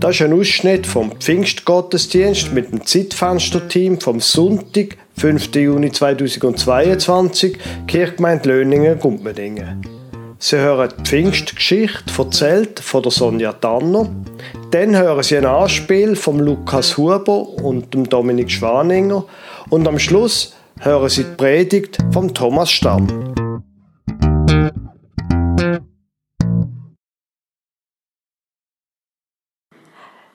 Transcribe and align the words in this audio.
Das 0.00 0.12
ist 0.12 0.22
ein 0.22 0.32
Ausschnitt 0.32 0.86
vom 0.86 1.12
Pfingstgottesdienst 1.12 2.54
mit 2.54 2.72
dem 2.72 2.86
Zeitfenster-Team 2.86 4.00
vom 4.00 4.18
Sonntag, 4.18 4.96
5. 5.18 5.54
Juni 5.54 5.92
2022, 5.92 7.58
Kirchgemeinde 7.86 8.48
Löningen, 8.48 8.98
Gumpmedingen. 8.98 9.86
Sie 10.38 10.56
hören 10.56 10.88
die 10.98 11.02
Pfingstgeschichte, 11.02 12.14
erzählt 12.16 12.80
von 12.80 13.02
der 13.02 13.12
Sonja 13.12 13.52
Tanner. 13.52 14.08
Dann 14.70 14.96
hören 14.96 15.22
Sie 15.22 15.36
ein 15.36 15.44
Anspiel 15.44 16.16
von 16.16 16.38
Lukas 16.38 16.96
Huber 16.96 17.46
und 17.62 17.92
dem 17.92 18.08
Dominik 18.08 18.50
Schwaninger. 18.50 19.26
Und 19.68 19.86
am 19.86 19.98
Schluss 19.98 20.54
hören 20.78 21.10
Sie 21.10 21.24
die 21.24 21.36
Predigt 21.36 21.98
von 22.10 22.32
Thomas 22.32 22.70
Stamm. 22.70 23.34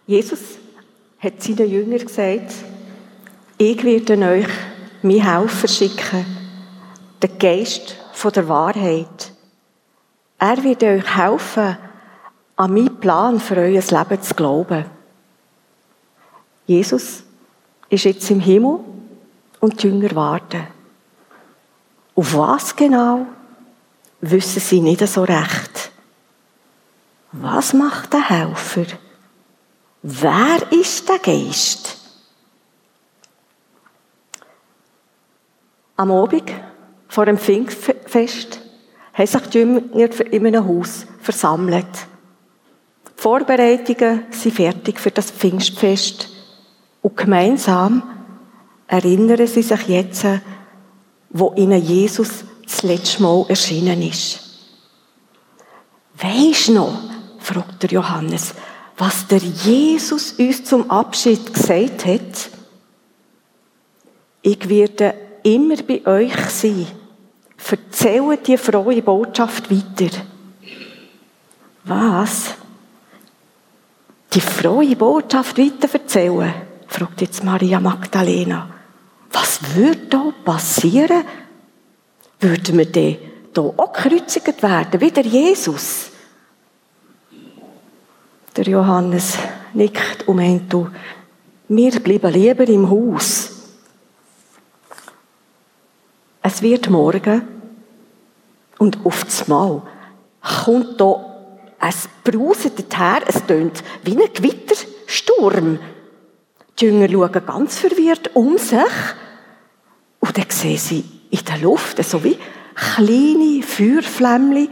Jesus 0.07 0.39
hat 1.19 1.41
seinen 1.41 1.69
Jüngern 1.69 1.99
gesagt, 1.99 2.53
ich 3.57 3.83
werde 3.83 4.17
euch 4.17 4.47
mein 5.01 5.21
Helfer 5.21 5.67
schicken, 5.67 6.25
den 7.21 7.39
Geist 7.39 7.97
der 8.23 8.47
Wahrheit. 8.47 9.31
Er 10.37 10.63
wird 10.63 10.83
euch 10.83 11.15
helfen, 11.15 11.77
an 12.55 12.73
meinen 12.73 12.99
Plan 12.99 13.39
für 13.39 13.57
euer 13.57 13.81
Leben 13.81 14.21
zu 14.21 14.33
glauben. 14.33 14.85
Jesus 16.67 17.23
ist 17.89 18.05
jetzt 18.05 18.29
im 18.31 18.39
Himmel 18.39 18.79
und 19.59 19.81
die 19.81 19.87
Jünger 19.87 20.15
warten. 20.15 20.67
Auf 22.15 22.33
was 22.35 22.75
genau, 22.75 23.25
wissen 24.21 24.59
sie 24.59 24.81
nicht 24.81 25.05
so 25.07 25.23
recht. 25.23 25.91
Was 27.31 27.73
macht 27.73 28.13
der 28.13 28.29
Helfer? 28.29 28.85
Wer 30.07 30.71
ist 30.71 31.09
der 31.09 31.17
Geist? 31.17 31.97
Am 35.95 36.11
Abend 36.11 36.43
vor 37.07 37.25
dem 37.25 37.39
Pfingstfest 37.39 38.59
haben 39.15 39.25
sich 39.25 39.41
die 39.47 39.57
Jünger 39.57 40.21
in 40.31 40.45
einem 40.45 40.67
Haus 40.67 41.07
versammelt. 41.23 41.87
Die 41.87 43.19
Vorbereitungen 43.19 44.27
sind 44.29 44.53
fertig 44.53 44.99
für 44.99 45.09
das 45.09 45.31
Pfingstfest. 45.31 46.29
Und 47.01 47.17
gemeinsam 47.17 48.03
erinnern 48.85 49.47
sie 49.47 49.63
sich 49.63 49.87
jetzt, 49.87 50.23
wo 51.31 51.51
ihnen 51.55 51.81
Jesus 51.81 52.45
das 52.63 52.83
letzte 52.83 53.23
Mal 53.23 53.43
erschienen 53.49 54.03
ist. 54.03 54.39
Weisst 56.21 56.69
noch, 56.69 56.93
fragt 57.39 57.81
der 57.81 57.89
Johannes, 57.89 58.53
was 58.97 59.27
der 59.27 59.39
Jesus 59.39 60.33
uns 60.33 60.63
zum 60.63 60.89
Abschied 60.89 61.53
gesagt 61.53 62.05
hat, 62.05 62.49
ich 64.41 64.69
werde 64.69 65.15
immer 65.43 65.75
bei 65.77 66.05
euch 66.05 66.35
sein. 66.49 66.87
Erzähle 67.67 68.37
die 68.37 68.57
frohe 68.57 69.01
Botschaft 69.01 69.71
weiter. 69.71 70.15
Was? 71.83 72.53
Die 74.33 74.41
frohe 74.41 74.95
Botschaft 74.95 75.57
weiter 75.57 75.91
erzählen? 75.91 76.53
fragt 76.87 77.21
jetzt 77.21 77.43
Maria 77.43 77.79
Magdalena. 77.79 78.69
Was 79.31 79.59
würde 79.75 80.07
da 80.09 80.33
passieren? 80.43 81.23
Würden 82.39 82.77
wir 82.77 82.85
denn 82.85 83.17
hier 83.53 83.73
auch 83.77 83.91
gekreuzigt 83.91 84.61
werden, 84.61 85.01
wie 85.01 85.11
der 85.11 85.25
Jesus? 85.25 86.11
Der 88.55 88.65
Johannes 88.65 89.37
nickt 89.73 90.27
und 90.27 90.37
meint, 90.37 90.71
du, 90.71 90.89
wir 91.67 91.99
bleiben 91.99 92.31
lieber 92.31 92.67
im 92.69 92.89
Haus. 92.89 93.51
Es 96.41 96.61
wird 96.61 96.89
morgen 96.89 97.41
und 98.77 99.05
auf 99.05 99.25
das 99.25 99.47
Mal 99.49 99.81
kommt 100.63 101.01
da 101.01 101.35
ein 101.79 101.93
Brausen 102.23 102.71
her, 102.95 103.21
es 103.27 103.45
tönt 103.45 103.83
wie 104.03 104.13
ein 104.13 104.33
Gewittersturm. 104.33 105.79
Die 106.79 106.85
Jünger 106.85 107.09
schauen 107.09 107.45
ganz 107.45 107.79
verwirrt 107.79 108.35
um 108.35 108.57
sich 108.57 108.79
und 110.19 110.37
dann 110.37 110.49
sehen 110.49 110.77
sie 110.77 111.03
in 111.29 111.43
der 111.45 111.57
Luft 111.57 112.01
so 112.05 112.23
wie 112.23 112.37
kleine 112.75 113.63
Feuerflämmchen 113.63 114.69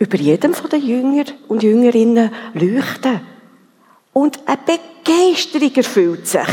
über 0.00 0.16
jedem 0.16 0.54
von 0.54 0.70
den 0.70 0.82
Jünger 0.82 1.24
und 1.46 1.62
Jüngerinnen 1.62 2.32
leuchten. 2.54 3.20
Und 4.12 4.40
eine 4.46 4.58
Begeisterung 5.04 5.74
erfüllt 5.76 6.26
sich. 6.26 6.48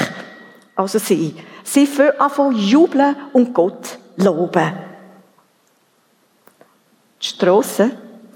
Also 0.75 0.99
sie, 0.99 1.33
sie 1.63 1.87
fangen 1.87 2.19
an 2.19 2.55
jubeln 2.55 3.15
und 3.33 3.53
Gott 3.53 3.97
loben. 4.17 4.73
Die 7.21 7.25
Strassen 7.25 7.93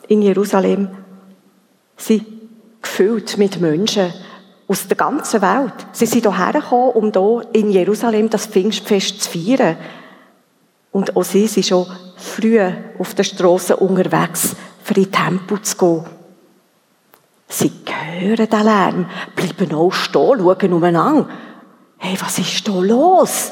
in 0.08 0.22
Jerusalem 0.22 0.90
sind 1.98 2.26
gefüllt 2.82 3.38
mit 3.38 3.60
Menschen 3.60 4.14
aus 4.68 4.88
der 4.88 4.98
ganzen 4.98 5.42
Welt. 5.42 5.74
Sie 5.92 6.06
sind 6.06 6.24
hierher 6.24 6.54
gekommen, 6.54 6.94
um 6.94 7.12
hier 7.12 7.50
in 7.54 7.70
Jerusalem 7.70 8.30
das 8.30 8.48
Pfingstfest 8.48 9.22
zu 9.22 9.30
feiern. 9.30 9.78
Und 10.92 11.16
auch 11.16 11.24
sie 11.24 11.48
sind 11.48 11.66
schon 11.66 11.86
früh 12.16 12.60
auf 12.98 13.14
der 13.14 13.24
Straße 13.24 13.76
unterwegs 13.76 14.56
für 14.94 15.00
in 15.00 15.12
Tempo 15.12 15.58
zu 15.58 15.78
gehen. 15.78 16.06
Sie 17.48 17.72
hören 18.20 18.50
den 18.50 18.64
Lärm, 18.64 19.06
bleiben 19.36 19.74
auch 19.74 19.92
stehen, 19.92 20.40
schauen 20.40 20.74
umeinander. 20.74 21.30
Hey, 21.98 22.18
was 22.20 22.40
ist 22.40 22.68
da 22.68 22.74
los? 22.74 23.52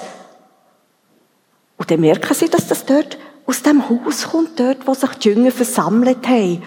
Und 1.78 1.92
dann 1.92 2.00
merken 2.00 2.34
sie, 2.34 2.50
dass 2.50 2.68
das 2.68 2.86
dort 2.86 3.18
aus 3.46 3.62
dem 3.62 3.90
Haus 3.90 4.30
kommt, 4.30 4.60
dort, 4.60 4.86
wo 4.88 4.94
sich 4.94 5.10
die 5.12 5.30
Jünger 5.30 5.52
versammelt 5.52 6.28
haben. 6.28 6.64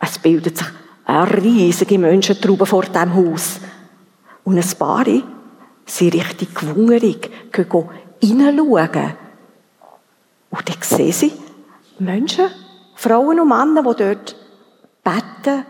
Es 0.00 0.18
bildet 0.18 0.58
sich 0.58 0.66
eine 1.04 1.42
riesige 1.42 1.98
Menschentraube 1.98 2.66
vor 2.66 2.84
dem 2.84 3.14
Haus. 3.14 3.60
Und 4.44 4.58
ein 4.58 4.78
paar 4.78 5.04
sind 5.86 6.14
richtig 6.14 6.54
gewungerig, 6.54 7.30
gehen 7.52 7.88
hineinschauen. 8.20 9.14
Und 10.50 10.68
dann 10.68 10.82
sehen 10.82 11.12
sie 11.12 11.32
Menschen, 11.98 12.48
Frauen 13.02 13.40
und 13.40 13.48
Männer, 13.48 13.82
die 13.82 14.04
dort 14.04 14.36
beten, 15.02 15.66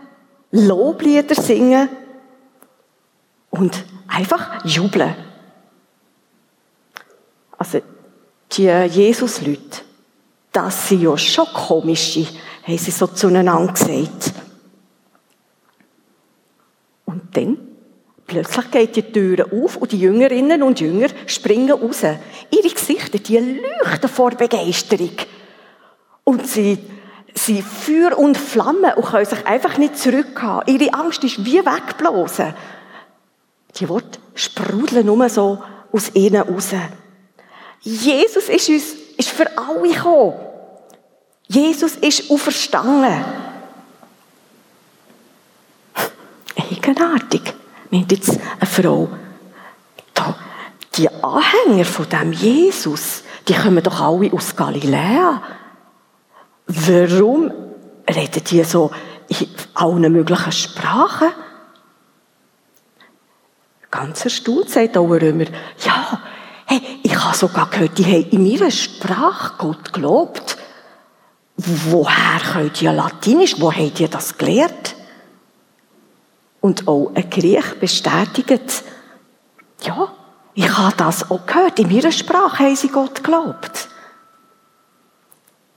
Loblieder 0.51 1.33
singen 1.33 1.89
und 3.49 3.85
einfach 4.07 4.63
jubeln. 4.63 5.15
Also, 7.57 7.81
die 8.51 8.65
Jesus-Leute, 8.65 9.81
das 10.51 10.89
sind 10.89 11.01
ja 11.01 11.17
schon 11.17 11.47
komische, 11.47 12.27
haben 12.67 12.77
sie 12.77 12.91
so 12.91 13.07
zueinander 13.07 13.73
gesagt. 13.73 14.31
Und 17.05 17.35
dann, 17.35 17.57
plötzlich 18.27 18.69
geht 18.69 18.95
die 18.95 19.11
Tür 19.11 19.47
auf 19.51 19.77
und 19.77 19.91
die 19.91 19.99
Jüngerinnen 19.99 20.61
und 20.61 20.79
Jünger 20.79 21.07
springen 21.25 21.71
raus. 21.71 22.03
Ihre 22.03 22.69
Gesichter, 22.69 23.17
die 23.17 23.39
leuchten 23.39 24.09
vor 24.09 24.29
Begeisterung. 24.31 25.17
Und 26.25 26.45
sie 26.47 26.77
sie 27.33 27.61
Feuer 27.61 28.17
und 28.17 28.37
Flamme 28.37 28.95
und 28.95 29.05
können 29.05 29.25
sich 29.25 29.45
einfach 29.45 29.77
nicht 29.77 29.97
zurückhalten. 29.97 30.79
Ihre 30.79 30.93
Angst 30.93 31.23
ist 31.23 31.45
wie 31.45 31.59
weggeblasen. 31.59 32.53
Die 33.75 33.89
Worte 33.89 34.19
sprudeln 34.35 35.05
nur 35.05 35.27
so 35.29 35.61
aus 35.91 36.13
ihnen 36.13 36.41
raus. 36.41 36.69
Jesus 37.81 38.49
ist 38.49 38.69
uns, 38.69 38.93
ist 39.17 39.29
für 39.29 39.57
alle 39.57 39.89
gekommen. 39.89 40.33
Jesus 41.47 41.95
ist 41.95 42.31
auferstanden. 42.31 43.23
Eigenartig, 46.55 47.53
meint 47.89 48.11
jetzt 48.11 48.39
eine 48.59 48.69
Frau. 48.69 49.09
Die 50.95 51.09
Anhänger 51.09 51.85
von 51.85 52.07
dem 52.07 52.33
Jesus, 52.33 53.23
die 53.47 53.55
kommen 53.55 53.81
doch 53.81 53.99
alle 53.99 54.31
aus 54.31 54.55
Galiläa. 54.55 55.41
Warum 56.75 57.51
reden 58.09 58.43
die 58.49 58.63
so 58.63 58.91
in 59.27 59.47
allen 59.75 60.11
möglichen 60.11 60.51
Sprachen? 60.51 61.29
Ganz 63.91 64.23
erstaunt 64.23 64.69
sagt 64.69 64.97
auch 64.97 65.07
Römer, 65.07 65.45
ja, 65.85 66.19
hey, 66.65 66.81
ich 67.03 67.15
habe 67.15 67.37
sogar 67.37 67.69
gehört, 67.69 67.97
die 67.99 68.05
haben 68.05 68.29
in 68.31 68.45
ihrer 68.45 68.71
Sprache 68.71 69.53
Gott 69.59 69.93
gelobt. 69.93 70.57
Woher 71.57 72.39
könnt 72.51 72.81
ihr 72.81 72.91
Latinisch? 72.91 73.59
Wo 73.59 73.71
habt 73.71 73.99
ihr 73.99 74.07
das 74.07 74.35
gelehrt? 74.35 74.95
Und 76.59 76.87
auch 76.87 77.11
ein 77.13 77.29
Griech 77.29 77.79
bestätigt, 77.79 78.83
ja, 79.81 80.11
ich 80.55 80.77
habe 80.77 80.95
das 80.97 81.29
auch 81.29 81.45
gehört. 81.45 81.77
In 81.77 81.91
ihrer 81.91 82.11
Sprache 82.11 82.63
haben 82.63 82.75
sie 82.75 82.87
Gott 82.87 83.23
gelobt. 83.23 83.89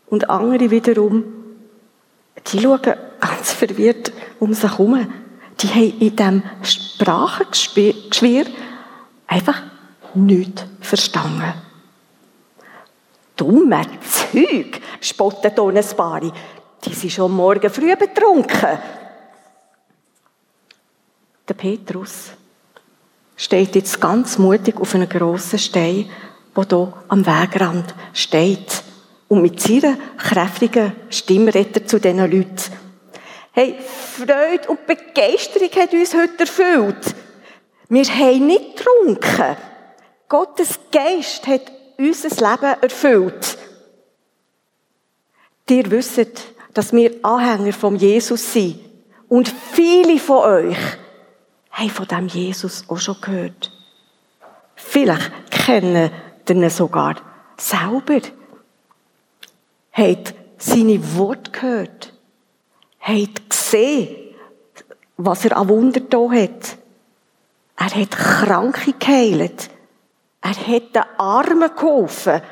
Und 0.08 0.30
andere 0.30 0.70
wiederum, 0.70 1.24
die 2.46 2.60
schauen 2.60 2.94
ganz 3.20 3.52
verwirrt 3.52 4.12
um 4.38 4.54
sich 4.54 4.70
herum, 4.70 5.12
die 5.60 5.68
haben 5.68 5.98
in 6.00 6.16
diesem 6.16 6.42
Sprachengeschwirr 6.62 8.46
einfach 9.26 9.62
nichts 10.14 10.64
verstanden. 10.80 11.54
Dumme 13.36 13.82
Zeug, 14.00 14.80
spotten 15.00 15.52
hier 15.54 16.00
ein. 16.00 16.32
Die 16.84 16.94
sind 16.94 17.12
schon 17.12 17.32
morgen 17.32 17.70
früh 17.70 17.94
betrunken. 17.96 18.78
Der 21.48 21.54
Petrus 21.54 22.30
steht 23.36 23.74
jetzt 23.74 24.00
ganz 24.00 24.38
mutig 24.38 24.80
auf 24.80 24.94
einem 24.94 25.08
grossen 25.08 25.58
Stein, 25.58 26.08
der 26.56 26.66
hier 26.68 26.92
am 27.08 27.26
Wegrand 27.26 27.94
steht. 28.12 28.82
Und 29.28 29.42
mit 29.42 29.60
seiner 29.60 29.96
kräftigen 30.16 30.92
Stimme 31.10 31.52
zu 31.86 31.98
diesen 31.98 32.18
Leuten. 32.18 32.72
Hey, 33.52 33.76
Freude 33.80 34.68
und 34.68 34.86
Begeisterung 34.86 35.70
hat 35.70 35.92
uns 35.92 36.14
heute 36.14 36.40
erfüllt. 36.40 37.14
Wir 37.88 38.04
haben 38.04 38.46
nicht 38.46 38.76
getrunken. 38.76 39.56
Gottes 40.28 40.78
Geist 40.92 41.46
hat 41.46 41.72
unser 41.98 42.28
Leben 42.28 42.82
erfüllt. 42.82 43.58
Ihr 45.68 45.90
wisst, 45.90 46.54
dass 46.74 46.92
wir 46.92 47.14
Anhänger 47.22 47.72
von 47.72 47.96
Jesus 47.96 48.52
sind. 48.52 48.78
Und 49.28 49.48
viele 49.48 50.18
von 50.18 50.38
euch 50.38 50.78
haben 51.70 51.90
von 51.90 52.06
dem 52.06 52.28
Jesus 52.28 52.84
auch 52.88 52.98
schon 52.98 53.20
gehört. 53.20 53.72
Vielleicht 54.74 55.30
kennen 55.50 56.10
ihn 56.48 56.70
sogar 56.70 57.16
selber. 57.56 58.20
Habt 59.96 60.34
seine 60.58 61.16
Worte 61.16 61.50
gehört. 61.50 62.12
Habt 63.00 63.48
gesehen, 63.48 64.34
was 65.16 65.44
er 65.44 65.56
an 65.56 65.68
Wunder 65.68 66.00
da 66.00 66.30
hat. 66.30 66.76
Er 67.76 68.02
hat 68.02 68.10
Kranke 68.10 68.92
geheilt. 68.92 69.70
Er 70.42 70.50
hat 70.50 70.94
den 70.94 71.02
Armen 71.18 71.70
geholfen. 71.74 72.42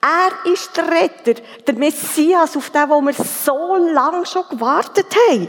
Er 0.00 0.52
ist 0.52 0.76
der 0.76 0.90
Retter, 0.90 1.40
der 1.66 1.74
Messias, 1.74 2.56
auf 2.56 2.70
den, 2.70 2.90
wo 2.90 3.00
wir 3.00 3.14
so 3.14 3.76
lange 3.76 4.26
schon 4.26 4.44
gewartet 4.50 5.06
haben. 5.28 5.48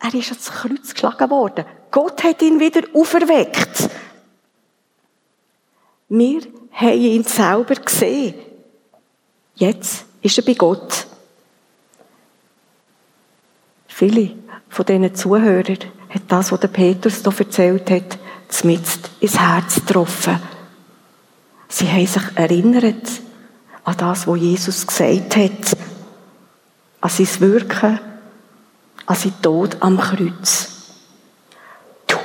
Er 0.00 0.14
ist 0.14 0.30
ans 0.30 0.50
Kreuz 0.50 0.94
geschlagen 0.94 1.28
worden. 1.28 1.64
Gott 1.90 2.22
hat 2.22 2.40
ihn 2.40 2.60
wieder 2.60 2.82
auferweckt. 2.94 3.90
Wir 6.08 6.40
haben 6.72 7.00
ihn 7.00 7.24
selber 7.24 7.74
gesehen. 7.74 8.34
Jetzt 9.58 10.04
ist 10.22 10.38
er 10.38 10.44
bei 10.44 10.54
Gott. 10.54 11.06
Viele 13.88 14.36
von 14.68 14.86
diesen 14.86 15.14
Zuhörern 15.14 15.78
hat 16.08 16.22
das, 16.28 16.52
was 16.52 16.60
der 16.60 16.68
Petrus 16.68 17.22
hier 17.22 17.38
erzählt 17.38 17.90
hat, 17.90 18.18
zmitzt 18.46 19.10
ins 19.18 19.38
Herz 19.38 19.74
getroffen. 19.74 20.40
Sie 21.68 21.90
haben 21.90 22.06
sich 22.06 22.22
erinnert 22.36 23.08
an 23.82 23.96
das, 23.96 24.28
was 24.28 24.38
Jesus 24.38 24.86
gesagt 24.86 25.36
hat, 25.36 25.76
an 27.00 27.10
sein 27.10 27.40
Wirken, 27.40 27.98
an 29.06 29.16
seinen 29.16 29.42
Tod 29.42 29.76
am 29.80 29.98
Kreuz. 29.98 30.68
Du, 32.06 32.16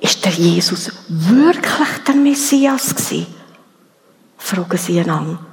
ist 0.00 0.22
der 0.24 0.32
Jesus 0.32 0.92
wirklich 1.08 2.04
der 2.06 2.14
Messias 2.14 2.94
gewesen? 2.94 3.26
Fragen 4.36 4.78
sie 4.78 5.00
einander. 5.00 5.49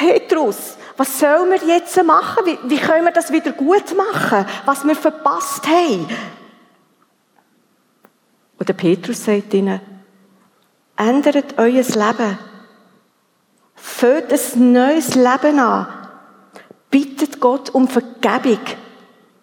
Petrus, 0.00 0.78
was 0.96 1.20
sollen 1.20 1.50
wir 1.50 1.68
jetzt 1.68 2.02
machen? 2.02 2.46
Wie, 2.46 2.58
wie 2.70 2.78
können 2.78 3.04
wir 3.04 3.12
das 3.12 3.30
wieder 3.30 3.52
gut 3.52 3.94
machen, 3.94 4.46
was 4.64 4.82
wir 4.82 4.96
verpasst 4.96 5.66
haben? 5.68 6.08
Und 8.58 8.66
der 8.66 8.72
Petrus 8.72 9.22
sagt 9.22 9.52
ihnen, 9.52 9.78
ändert 10.96 11.58
euer 11.58 11.82
Leben. 11.82 12.38
Füllt 13.74 14.32
ein 14.32 14.72
neues 14.72 15.14
Leben 15.16 15.58
an. 15.58 15.86
Bittet 16.90 17.38
Gott 17.38 17.68
um 17.68 17.86
Vergebung 17.86 18.60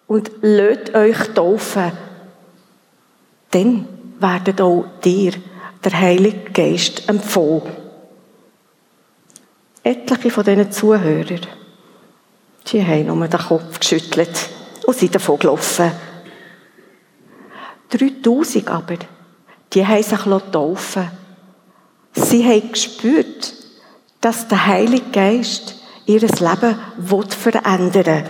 und 0.08 0.32
löt 0.42 0.92
euch 0.92 1.18
taufen. 1.34 1.92
Dann 3.52 3.88
werdet 4.18 4.60
auch 4.60 4.86
dir 5.04 5.34
der 5.84 6.00
Heilige 6.00 6.50
Geist 6.50 7.08
empfohlen. 7.08 7.87
Etliche 9.88 10.30
von 10.30 10.44
diesen 10.44 10.70
Zuhörern, 10.70 11.46
die 12.66 12.84
haben 12.84 13.06
nur 13.06 13.26
den 13.26 13.40
Kopf 13.40 13.80
geschüttelt 13.80 14.50
und 14.86 14.96
sind 14.96 15.14
davon 15.14 15.38
gelaufen. 15.38 15.92
3000 17.88 18.68
aber, 18.68 18.96
die 19.72 19.86
haben 19.86 20.02
sich 20.02 20.20
taufen 20.52 21.10
Sie 22.12 22.44
haben 22.44 22.72
gespürt, 22.72 23.54
dass 24.20 24.48
der 24.48 24.66
Heilige 24.66 25.10
Geist 25.10 25.76
ihr 26.04 26.20
Leben 26.20 26.78
verändern 27.34 27.92
will. 27.94 28.24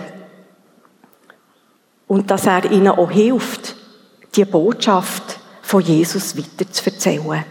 Und 2.07 2.29
dass 2.31 2.45
er 2.45 2.71
ihnen 2.71 2.89
auch 2.89 3.11
hilft, 3.11 3.75
die 4.35 4.45
Botschaft 4.45 5.39
von 5.61 5.81
Jesus 5.81 6.37
weiter 6.37 6.71
zu 6.71 6.85
erzählen. 6.85 7.45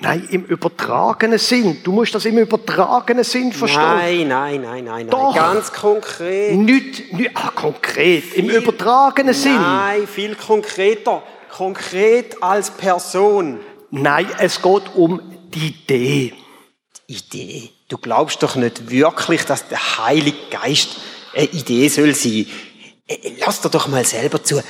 Nein, 0.00 0.28
im 0.30 0.44
übertragenen 0.44 1.38
Sinn. 1.38 1.78
Du 1.82 1.90
musst 1.90 2.14
das 2.14 2.24
im 2.24 2.38
übertragenen 2.38 3.24
Sinn 3.24 3.52
verstehen. 3.52 3.82
Nein, 3.82 4.28
nein, 4.28 4.62
nein, 4.62 4.84
nein, 4.84 5.10
Doch. 5.10 5.34
Ganz 5.34 5.72
konkret. 5.72 6.56
Nicht, 6.56 7.12
nicht 7.12 7.30
ah, 7.34 7.50
konkret, 7.54 8.34
im 8.34 8.48
übertragenen 8.48 9.34
Sinn. 9.34 9.56
Nein, 9.56 10.06
viel 10.06 10.36
konkreter. 10.36 11.22
Konkret 11.50 12.40
als 12.42 12.70
Person. 12.70 13.58
Nein, 13.90 14.28
es 14.38 14.62
geht 14.62 14.94
um 14.94 15.20
die 15.52 15.68
Idee. 15.68 16.34
Die 17.08 17.16
Idee? 17.16 17.70
Du 17.88 17.98
glaubst 17.98 18.42
doch 18.42 18.54
nicht 18.54 18.90
wirklich, 18.90 19.44
dass 19.46 19.66
der 19.66 19.98
Heilige 19.98 20.38
Geist 20.50 20.90
eine 21.34 21.46
Idee 21.46 21.88
soll 21.88 22.14
sein. 22.14 22.46
Lass 23.40 23.62
dir 23.62 23.70
doch 23.70 23.88
mal 23.88 24.04
selber 24.04 24.44
zu. 24.44 24.62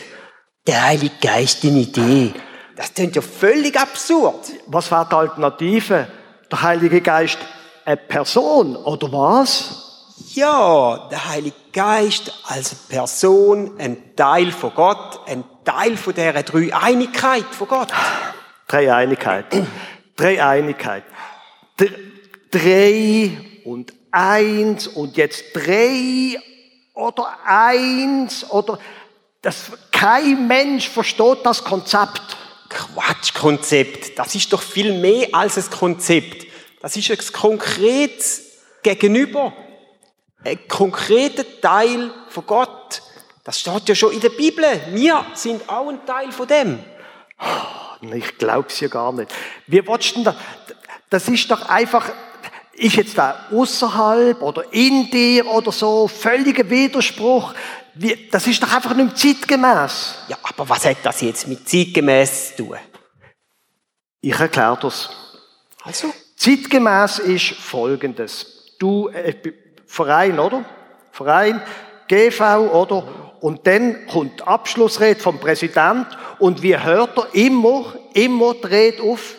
Der 0.66 0.84
Heilige 0.86 1.16
Geist 1.20 1.64
eine 1.64 1.80
Idee. 1.80 2.32
Das 2.78 2.94
klingt 2.94 3.16
ja 3.16 3.22
völlig 3.22 3.76
absurd. 3.76 4.52
Was 4.68 4.88
wäre 4.92 5.04
die 5.10 5.16
Alternative? 5.16 6.06
Der 6.48 6.62
Heilige 6.62 7.00
Geist 7.00 7.38
eine 7.84 7.96
Person, 7.96 8.76
oder 8.76 9.10
was? 9.10 10.14
Ja, 10.34 11.08
der 11.10 11.28
Heilige 11.28 11.56
Geist 11.72 12.32
als 12.46 12.76
Person, 12.76 13.72
ein 13.80 14.14
Teil 14.14 14.52
von 14.52 14.72
Gott, 14.76 15.18
ein 15.26 15.42
Teil 15.64 15.96
von 15.96 16.14
dieser 16.14 16.40
Dreieinigkeit 16.44 17.46
von 17.50 17.66
Gott. 17.66 17.88
Dreieinigkeit. 18.68 19.46
Dreieinigkeit. 20.14 21.02
Drei 22.52 23.38
und 23.64 23.92
eins 24.12 24.86
und 24.86 25.16
jetzt 25.16 25.46
drei 25.52 26.38
oder 26.94 27.38
eins 27.44 28.48
oder 28.48 28.78
das, 29.42 29.72
kein 29.90 30.46
Mensch 30.46 30.88
versteht 30.88 31.38
das 31.42 31.64
Konzept. 31.64 32.37
Quatschkonzept. 32.68 34.18
Das 34.18 34.34
ist 34.34 34.52
doch 34.52 34.62
viel 34.62 34.98
mehr 34.98 35.28
als 35.32 35.56
ein 35.56 35.70
Konzept. 35.70 36.46
Das 36.80 36.96
ist 36.96 37.10
ein 37.10 37.32
konkretes 37.32 38.42
Gegenüber. 38.82 39.52
Ein 40.44 40.68
konkreter 40.68 41.44
Teil 41.60 42.10
von 42.28 42.46
Gott. 42.46 43.02
Das 43.44 43.60
steht 43.60 43.88
ja 43.88 43.94
schon 43.94 44.12
in 44.12 44.20
der 44.20 44.30
Bibel. 44.30 44.64
Wir 44.90 45.24
sind 45.34 45.68
auch 45.68 45.88
ein 45.88 46.04
Teil 46.04 46.30
von 46.32 46.46
dem. 46.46 46.78
Ich 48.14 48.38
glaub's 48.38 48.78
ja 48.80 48.88
gar 48.88 49.12
nicht. 49.12 49.34
Wie 49.66 49.86
willst 49.86 50.16
du 50.16 50.22
das? 50.22 50.36
Das 51.10 51.26
ist 51.28 51.50
doch 51.50 51.68
einfach, 51.68 52.12
ist 52.74 52.96
jetzt 52.96 53.18
da 53.18 53.46
außerhalb 53.50 54.40
oder 54.42 54.72
in 54.72 55.10
dir 55.10 55.46
oder 55.46 55.72
so, 55.72 56.06
völliger 56.06 56.68
Widerspruch. 56.68 57.54
Das 58.30 58.46
ist 58.46 58.62
doch 58.62 58.72
einfach 58.72 58.94
nicht 58.94 59.18
zeitgemäß. 59.18 60.14
Ja, 60.28 60.38
aber 60.42 60.68
was 60.68 60.84
hat 60.84 60.98
das 61.02 61.20
jetzt 61.20 61.48
mit 61.48 61.68
zeitgemäß 61.68 62.56
zu 62.56 62.64
tun? 62.64 62.76
Ich 64.20 64.38
erkläre 64.38 64.78
das. 64.80 65.10
Also? 65.82 66.12
Zeitgemäß 66.36 67.18
ist 67.20 67.54
folgendes. 67.54 68.76
Du, 68.78 69.08
äh, 69.08 69.34
Verein, 69.86 70.38
oder? 70.38 70.64
Verein, 71.10 71.60
GV, 72.06 72.70
oder? 72.72 73.04
Und 73.40 73.66
dann 73.66 74.06
kommt 74.06 74.40
die 74.40 74.44
Abschlussrede 74.44 75.20
vom 75.20 75.40
Präsident 75.40 76.06
und 76.38 76.62
wie 76.62 76.78
hört 76.78 77.16
er 77.16 77.34
immer, 77.34 77.94
immer 78.14 78.54
die 78.54 78.66
Rede 78.66 79.02
auf? 79.02 79.34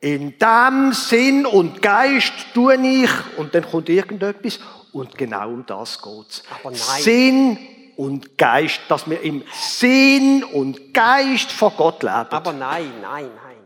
In 0.00 0.38
dem 0.38 0.92
Sinn 0.92 1.46
und 1.46 1.82
Geist 1.82 2.32
tue 2.54 2.76
ich, 2.76 3.10
und 3.36 3.54
dann 3.54 3.68
kommt 3.68 3.88
irgendetwas, 3.88 4.60
und 4.92 5.18
genau 5.18 5.48
um 5.48 5.66
das 5.66 6.00
geht's. 6.00 6.44
Aber 6.50 6.70
nein. 6.70 7.02
Sinn 7.02 7.58
und 7.98 8.38
Geist, 8.38 8.80
dass 8.86 9.10
wir 9.10 9.20
im 9.22 9.42
Sinn 9.52 10.44
und 10.44 10.94
Geist 10.94 11.50
von 11.50 11.72
Gott 11.76 12.04
leben. 12.04 12.30
Aber 12.30 12.52
nein, 12.52 12.92
nein, 13.02 13.28
nein, 13.42 13.56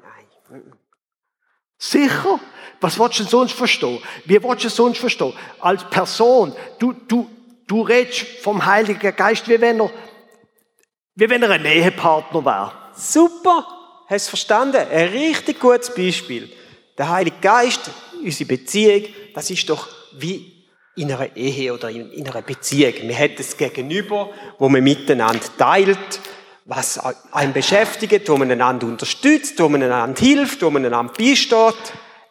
nein. 0.51 0.73
Sicher. 1.77 2.41
Was 2.81 2.99
willst 2.99 3.21
du 3.21 3.25
sonst 3.25 3.53
verstehen? 3.53 4.03
Wie 4.25 4.43
willst 4.43 4.65
du 4.65 4.71
sonst 4.71 4.99
verstehen? 4.99 5.35
Als 5.61 5.85
Person, 5.85 6.55
du, 6.79 6.95
du, 6.95 7.31
du 7.67 7.83
redest 7.83 8.23
vom 8.41 8.65
Heiligen 8.65 9.15
Geist, 9.15 9.47
wie 9.49 9.61
wenn 9.61 9.81
er, 9.81 9.91
wie 11.15 11.29
wenn 11.29 11.43
er 11.43 11.51
ein 11.51 11.65
Ehepartner 11.67 12.43
wäre. 12.43 12.73
Super, 12.97 13.67
hast 14.07 14.27
du 14.27 14.31
verstanden? 14.31 14.79
Ein 14.79 15.09
richtig 15.09 15.61
gutes 15.61 15.95
Beispiel. 15.95 16.51
Der 16.97 17.11
Heilige 17.11 17.37
Geist, 17.43 17.91
unsere 18.19 18.49
Beziehung, 18.49 19.05
das 19.35 19.51
ist 19.51 19.69
doch 19.69 19.89
wie 20.15 20.52
in 20.97 21.11
einer 21.11 21.35
Ehe 21.37 21.73
oder 21.73 21.91
in, 21.91 22.11
in 22.13 22.29
einer 22.29 22.43
Beziehung. 22.43 22.95
Wir 23.03 23.17
haben 23.17 23.35
das 23.37 23.57
Gegenüber, 23.57 24.31
wo 24.59 24.69
man 24.69 24.83
miteinander 24.83 25.45
teilt, 25.57 26.21
was 26.65 27.01
einen 27.33 27.53
beschäftigt, 27.53 28.29
wo 28.29 28.37
man 28.37 28.51
einander 28.51 28.87
unterstützt, 28.87 29.59
wo 29.59 29.69
man 29.69 29.83
einander 29.83 30.21
hilft, 30.21 30.63
wo 30.63 30.71
man 30.71 30.85
einander 30.85 31.13
beisteht. 31.13 31.75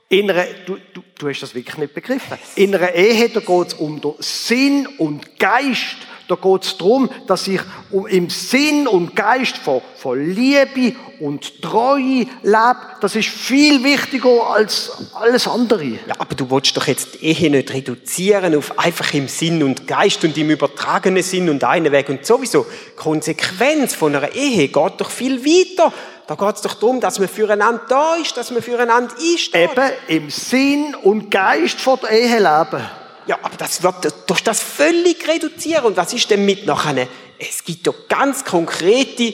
In 0.10 0.30
einer, 0.30 0.46
du, 0.65 0.77
du, 0.94 1.01
du 1.18 1.30
hast 1.30 1.41
das 1.41 1.56
wirklich 1.56 1.77
nicht 1.77 1.94
begriffen. 1.94 2.38
In 2.56 2.75
einer 2.75 2.94
Ehe, 2.94 3.30
da 3.30 3.39
geht 3.39 3.68
es 3.68 3.74
um 3.74 4.00
den 4.01 4.13
Sinn 4.20 4.88
und 4.98 5.39
Geist 5.39 5.98
da 6.31 6.38
geht 6.38 6.63
es 6.63 6.77
darum, 6.77 7.09
dass 7.27 7.45
ich 7.45 7.59
im 8.07 8.29
Sinn 8.29 8.88
und 8.88 9.17
Geist 9.17 9.57
von, 9.57 9.81
von 9.97 10.17
Liebe 10.17 10.95
und 11.19 11.61
Treue 11.61 12.25
lebe. 12.41 12.77
Das 13.01 13.17
ist 13.17 13.27
viel 13.27 13.83
wichtiger 13.83 14.50
als 14.50 14.91
alles 15.13 15.45
andere. 15.45 15.83
Ja, 15.83 16.15
aber 16.19 16.33
du 16.35 16.50
willst 16.50 16.77
doch 16.77 16.88
jetzt 16.88 17.15
die 17.15 17.25
Ehe 17.25 17.51
nicht 17.51 17.73
reduzieren 17.73 18.55
auf 18.55 18.79
einfach 18.79 19.13
im 19.13 19.27
Sinn 19.27 19.61
und 19.61 19.88
Geist 19.88 20.23
und 20.23 20.38
im 20.38 20.50
übertragenen 20.51 21.21
Sinn 21.21 21.50
und 21.50 21.65
einen 21.65 21.91
Weg. 21.91 22.07
Und 22.07 22.25
sowieso, 22.25 22.65
Konsequenz 22.95 23.93
von 23.93 24.15
einer 24.15 24.33
Ehe 24.33 24.69
geht 24.69 24.93
doch 25.01 25.11
viel 25.11 25.43
weiter. 25.43 25.91
Da 26.27 26.35
geht 26.35 26.55
es 26.55 26.61
doch 26.61 26.75
darum, 26.75 27.01
dass 27.01 27.19
man 27.19 27.27
füreinander 27.27 27.81
da 27.89 28.15
ist, 28.15 28.38
dass 28.38 28.51
man 28.51 28.61
füreinander 28.61 29.13
ist. 29.17 29.53
Eben 29.53 29.91
im 30.07 30.29
Sinn 30.29 30.95
und 30.95 31.29
Geist 31.29 31.81
von 31.81 32.00
der 32.01 32.11
Ehe 32.11 32.38
leben. 32.38 33.00
Ja, 33.28 33.38
aber 33.42 33.56
das 33.58 33.84
wird 33.84 34.13
durch 34.28 34.44
das 34.44 34.62
völlig 34.62 35.28
reduzieren. 35.28 35.86
Und 35.86 35.98
was 35.98 36.13
ist 36.13 36.30
denn 36.30 36.46
mit 36.46 36.66
nachher? 36.66 37.08
Es 37.38 37.63
gibt 37.63 37.86
doch 37.88 38.08
ganz 38.08 38.44
konkrete 38.44 39.34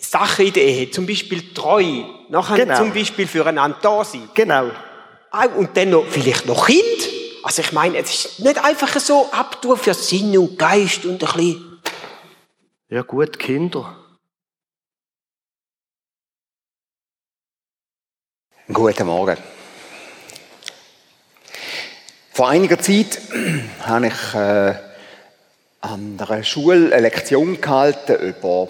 Sachen 0.00 0.46
in 0.46 0.52
der 0.52 0.64
Ehe. 0.64 0.90
Zum 0.90 1.06
Beispiel 1.06 1.52
Treue. 1.52 2.06
Nachher 2.28 2.56
genau. 2.56 2.76
zum 2.76 2.92
Beispiel 2.92 3.26
füreinander 3.26 3.78
da 3.82 4.04
sein. 4.04 4.28
Genau. 4.34 4.70
Und 5.56 5.76
dann 5.76 5.90
noch, 5.90 6.06
vielleicht 6.06 6.46
noch 6.46 6.66
Kind. 6.66 6.82
Also 7.42 7.62
ich 7.62 7.72
meine, 7.72 7.98
es 7.98 8.12
ist 8.12 8.40
nicht 8.40 8.58
einfach 8.64 8.98
so 8.98 9.28
abtun 9.30 9.76
für 9.76 9.94
Sinn 9.94 10.36
und 10.36 10.58
Geist 10.58 11.04
und 11.04 11.22
ein 11.22 11.32
bisschen... 11.32 11.80
Ja 12.88 13.02
gut, 13.02 13.38
Kinder. 13.38 13.96
Guten 18.72 19.06
Morgen. 19.06 19.36
Vor 22.36 22.50
einiger 22.50 22.78
Zeit 22.78 23.18
habe 23.80 24.08
ich 24.08 24.34
äh, 24.34 24.74
an 25.80 26.18
einer 26.18 26.44
Schule 26.44 26.92
eine 26.92 27.00
Lektion 27.00 27.58
gehalten 27.62 28.14
über 28.16 28.68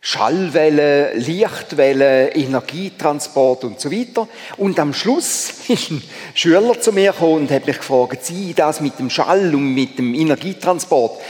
Schallwellen, 0.00 1.20
Lichtwellen, 1.20 2.28
Energietransport 2.28 3.64
und 3.64 3.78
so 3.78 3.92
weiter. 3.92 4.28
Und 4.56 4.78
am 4.78 4.94
Schluss 4.94 5.50
ist 5.68 5.90
ein 5.90 6.02
Schüler 6.32 6.80
zu 6.80 6.92
mir 6.92 7.12
gekommen 7.12 7.34
und 7.34 7.50
hat 7.50 7.66
mich 7.66 7.76
gefragt, 7.76 8.24
Sie, 8.24 8.54
das 8.54 8.80
mit 8.80 8.98
dem 8.98 9.10
Schall 9.10 9.54
und 9.54 9.74
mit 9.74 9.98
dem 9.98 10.14
Energietransport, 10.14 11.20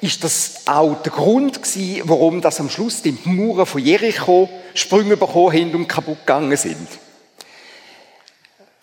ist 0.00 0.24
das 0.24 0.62
auch 0.64 0.94
der 1.02 1.12
Grund 1.12 1.62
gewesen, 1.62 2.04
warum 2.06 2.40
das 2.40 2.58
am 2.58 2.70
Schluss 2.70 3.02
die 3.02 3.18
Mauern 3.24 3.66
von 3.66 3.84
Jericho 3.84 4.48
Sprünge 4.72 5.18
bekommen 5.18 5.52
haben 5.52 5.74
und 5.74 5.88
kaputt 5.88 6.20
gegangen 6.20 6.56
sind? 6.56 6.88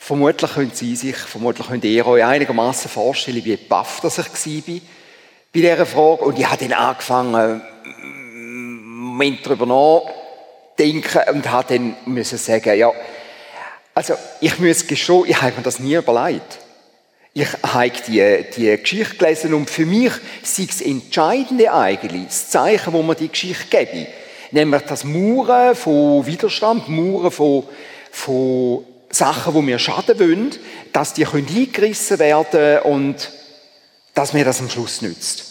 Vermutlich 0.09 0.53
können 0.55 0.71
Sie 0.73 0.95
sich, 0.95 1.15
vermutlich 1.15 1.67
könnt 1.67 1.85
ihr 1.85 2.07
euch 2.07 2.23
einigermaßen 2.23 2.89
vorstellen, 2.89 3.45
wie 3.45 3.55
baff 3.55 3.99
das 4.01 4.17
ich 4.17 4.25
war 4.25 4.79
bei 5.53 5.59
dieser 5.59 5.85
Frage. 5.85 6.23
Und 6.23 6.39
ich 6.39 6.49
habe 6.49 6.65
dann 6.65 6.73
angefangen, 6.73 7.61
Moment 8.73 9.45
darüber 9.45 9.67
nachdenken 9.67 11.35
und 11.35 11.51
habe 11.51 11.75
dann 11.75 11.95
müssen 12.05 12.39
sagen, 12.39 12.75
ja, 12.75 12.91
also 13.93 14.15
ich 14.41 14.57
muss 14.57 14.87
gestehen, 14.87 15.25
ich 15.27 15.39
habe 15.39 15.55
mir 15.57 15.61
das 15.61 15.77
nie 15.77 15.93
überlegt. 15.93 16.57
Ich 17.35 17.49
habe 17.61 17.91
die, 18.07 18.45
die 18.57 18.77
Geschichte 18.77 19.15
gelesen 19.15 19.53
und 19.53 19.69
für 19.69 19.85
mich 19.85 20.13
ist 20.41 20.57
das 20.57 20.81
Entscheidende 20.81 21.71
eigentlich, 21.71 22.25
das 22.25 22.49
Zeichen, 22.49 22.93
wo 22.93 23.03
man 23.03 23.15
die 23.15 23.29
Geschichte 23.29 23.67
gebe. 23.69 24.07
Nämlich 24.49 24.81
das 24.87 25.03
Mauern 25.03 25.75
von 25.75 26.25
Widerstand, 26.25 26.89
Mauern 26.89 27.29
von, 27.29 27.63
von 28.09 28.85
Sachen, 29.09 29.53
die 29.53 29.61
mir 29.61 29.79
schaden 29.79 30.19
wollen, 30.19 30.55
dass 30.93 31.13
die 31.13 31.25
eingerissen 31.25 32.19
werden 32.19 32.83
und 32.83 33.31
dass 34.13 34.33
mir 34.33 34.45
das 34.45 34.59
am 34.59 34.69
Schluss 34.69 35.01
nützt. 35.01 35.45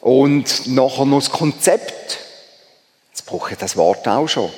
Und 0.00 0.66
nachher 0.66 1.04
noch 1.04 1.18
das 1.18 1.30
Konzept. 1.30 2.18
Jetzt 3.10 3.26
brauche 3.26 3.52
ich 3.52 3.58
das 3.58 3.76
Wort 3.76 4.06
auch 4.08 4.28
schon. 4.28 4.50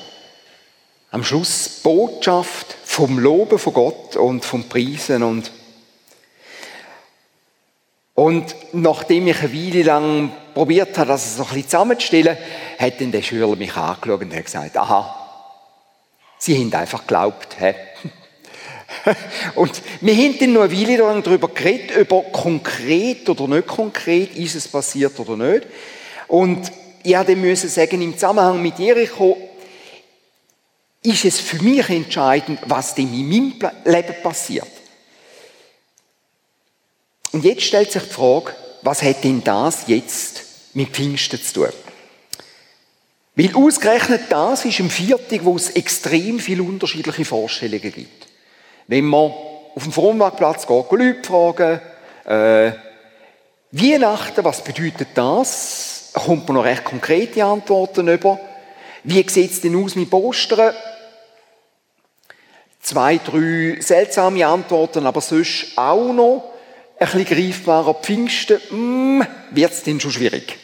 Am 1.11 1.25
Schluss 1.25 1.81
Botschaft 1.83 2.77
vom 2.85 3.19
Loben 3.19 3.59
von 3.59 3.73
Gott 3.73 4.17
und 4.17 4.45
vom 4.45 4.69
Preisen 4.69 5.23
und 5.23 5.51
und 8.15 8.55
nachdem 8.73 9.29
ich 9.29 9.39
eine 9.39 9.53
Weile 9.55 9.83
lang 9.83 10.33
probiert 10.53 10.99
habe, 10.99 11.09
das 11.09 11.37
so 11.37 11.43
ein 11.43 11.49
bisschen 11.49 11.71
zusammenzustellen, 11.71 12.37
hat 12.79 13.01
dann 13.01 13.13
der 13.13 13.23
Schüler 13.23 13.57
mich 13.57 13.75
angeschaut 13.75 14.21
und 14.21 14.37
hat 14.37 14.45
gesagt, 14.45 14.77
aha, 14.77 15.20
Sie 16.41 16.57
haben 16.57 16.73
einfach 16.73 17.03
geglaubt. 17.03 17.57
He? 17.61 17.75
Und 19.55 19.83
wir 20.01 20.15
haben 20.17 20.39
dann 20.39 20.53
noch 20.55 20.63
eine 20.63 20.73
Weile 20.73 20.97
lang 20.97 21.23
darüber 21.23 21.49
geredet, 21.49 21.97
über 21.97 22.23
konkret 22.23 23.29
oder 23.29 23.47
nicht 23.47 23.69
konkret, 23.69 24.35
ist 24.35 24.57
es 24.57 24.67
passiert 24.67 25.19
oder 25.21 25.37
nicht. 25.37 25.67
Und 26.27 26.73
ich 27.03 27.37
musste 27.37 27.69
sagen, 27.69 28.03
im 28.03 28.15
Zusammenhang 28.15 28.61
mit 28.61 28.79
Jericho 28.79 29.37
ist 31.03 31.25
es 31.25 31.41
für 31.41 31.63
mich 31.63 31.89
entscheidend, 31.89 32.61
was 32.67 32.95
denn 32.95 33.13
in 33.13 33.29
meinem 33.29 33.73
Leben 33.85 34.15
passiert. 34.23 34.69
Und 37.33 37.45
jetzt 37.45 37.63
stellt 37.63 37.93
sich 37.93 38.03
die 38.03 38.09
Frage, 38.09 38.55
was 38.83 39.03
hat 39.03 39.25
denn 39.25 39.45
das 39.45 39.87
jetzt 39.87 40.43
mit 40.75 40.89
Pfingsten 40.89 41.41
zu 41.41 41.53
tun? 41.55 41.90
Weil 43.41 43.55
ausgerechnet 43.55 44.25
das 44.29 44.67
ist 44.67 44.81
im 44.81 44.91
Viertag, 44.91 45.43
wo 45.45 45.57
es 45.57 45.71
extrem 45.71 46.39
viele 46.39 46.63
unterschiedliche 46.63 47.25
Vorstellungen 47.25 47.81
gibt. 47.81 48.27
Wenn 48.87 49.07
man 49.07 49.33
auf 49.75 49.83
dem 49.83 49.93
Fronmarktplatz 49.93 50.67
geht, 50.67 50.91
Leute 50.91 51.23
fragen, 51.25 51.81
äh, 52.27 52.73
Weihnachten, 53.73 54.45
was 54.45 54.63
bedeutet 54.63 55.09
das? 55.15 56.11
Kommt 56.13 56.49
man 56.49 56.57
noch 56.57 56.65
recht 56.65 56.85
konkrete 56.85 57.43
Antworten 57.43 58.09
über. 58.09 58.39
Wie 59.05 59.27
sieht 59.27 59.53
es 59.53 59.63
denn 59.63 59.83
aus 59.83 59.95
mit 59.95 60.13
Ostern? 60.13 60.75
Zwei, 62.83 63.19
drei 63.25 63.81
seltsame 63.81 64.47
Antworten, 64.47 65.07
aber 65.07 65.23
sonst 65.23 65.79
auch 65.79 66.13
noch 66.13 66.53
ein 66.99 67.07
bisschen 67.07 67.25
greifbarer 67.25 67.95
Pfingsten. 67.95 68.61
Hm, 68.69 69.27
Wird 69.53 69.73
es 69.73 69.83
denn 69.83 69.99
schon 69.99 70.11
schwierig? 70.11 70.59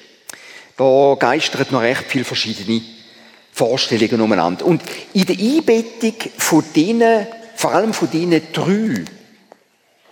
Da 0.77 1.17
geistern 1.19 1.67
noch 1.71 1.81
recht 1.81 2.05
viele 2.09 2.25
verschiedene 2.25 2.83
Vorstellungen 3.53 4.21
umeinander. 4.21 4.67
Und 4.67 4.83
in 5.15 5.25
der 5.25 5.37
Einbettung 5.39 6.15
von 6.37 6.65
denen, 6.75 7.27
vor 7.55 7.73
allem 7.73 7.95
von 7.95 8.11
diesen 8.11 8.53
drei 8.53 9.05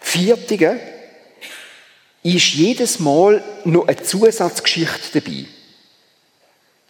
Viertigen, 0.00 0.80
ist 2.22 2.54
jedes 2.54 3.00
Mal 3.00 3.44
noch 3.64 3.86
eine 3.86 4.02
Zusatzgeschichte 4.02 5.20
dabei. 5.20 5.44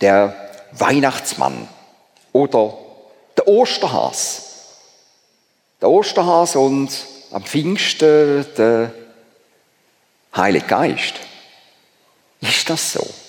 Der 0.01 0.51
Weihnachtsmann 0.73 1.69
oder 2.33 2.79
der 3.37 3.49
Osterhas. 3.49 4.43
Der 5.81 5.91
Osterhas 5.91 6.55
und 6.55 6.91
am 7.33 7.43
Pfingsten 7.43 8.47
der 8.57 8.93
Heilige 10.37 10.67
Geist. 10.67 11.15
Ist 12.41 12.71
das 12.71 12.93
so? 12.93 13.24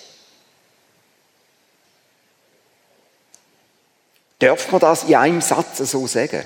Dürfen 4.42 4.74
wir 4.74 4.80
das 4.80 5.04
in 5.06 5.16
einem 5.16 5.42
Satz 5.42 5.78
so 5.78 6.08
sagen? 6.08 6.44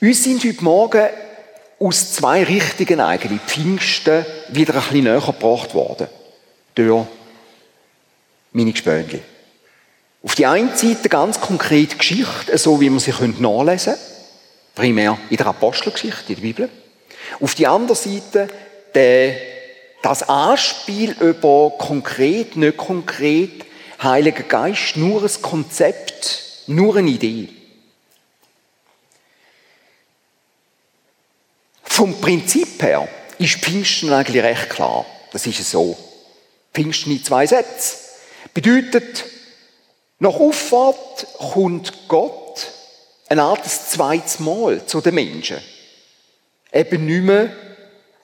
Uns 0.00 0.24
sind 0.24 0.44
heute 0.44 0.64
Morgen 0.64 1.08
aus 1.78 2.12
zwei 2.12 2.44
Richtungen 2.44 3.00
eigentlich 3.00 3.40
Pfingsten 3.42 4.26
wieder 4.48 4.74
ein 4.74 4.80
bisschen 4.80 5.04
näher 5.04 5.20
gebracht 5.20 5.74
worden. 5.74 6.08
Durch 6.74 7.06
meine 8.52 8.72
Gespönli. 8.72 9.22
Auf 10.22 10.34
die 10.34 10.46
einen 10.46 10.76
Seite 10.76 11.08
ganz 11.08 11.40
konkret 11.40 11.98
Geschichte, 11.98 12.56
so 12.58 12.80
wie 12.80 12.90
man 12.90 13.00
sie 13.00 13.12
nachlesen 13.38 13.94
könnte. 13.94 14.12
Primär 14.74 15.18
in 15.30 15.36
der 15.36 15.46
Apostelgeschichte, 15.46 16.32
in 16.32 16.34
der 16.36 16.42
Bibel. 16.42 16.68
Auf 17.40 17.54
die 17.54 17.66
andere 17.66 17.96
Seite 17.96 18.48
der, 18.94 19.34
das 20.02 20.28
Anspiel 20.28 21.16
über 21.20 21.72
konkret, 21.78 22.56
nicht 22.56 22.76
konkret, 22.76 23.64
Heiliger 24.02 24.42
Geist 24.42 24.96
nur 24.96 25.22
ein 25.22 25.42
Konzept 25.42 26.64
Nur 26.66 26.96
eine 26.96 27.10
Idee. 27.10 27.48
Vom 31.82 32.20
Prinzip 32.20 32.82
her 32.82 33.08
ist 33.38 33.56
Pfingsten 33.56 34.12
eigentlich 34.12 34.42
recht 34.42 34.70
klar. 34.70 35.04
Das 35.32 35.46
ist 35.46 35.70
so. 35.70 35.96
Pfingsten 36.72 37.12
in 37.12 37.22
zwei 37.22 37.46
Sätzen. 37.46 37.98
Bedeutet, 38.54 39.24
nach 40.18 40.34
Auffahrt 40.34 41.26
kommt 41.38 42.08
Gott 42.08 42.68
eine 43.28 43.42
Art 43.42 43.64
zweites 43.66 44.38
Mal 44.38 44.84
zu 44.86 45.00
den 45.00 45.14
Menschen. 45.14 45.58
Eben 46.72 47.06
nicht 47.06 47.22
mehr 47.22 47.50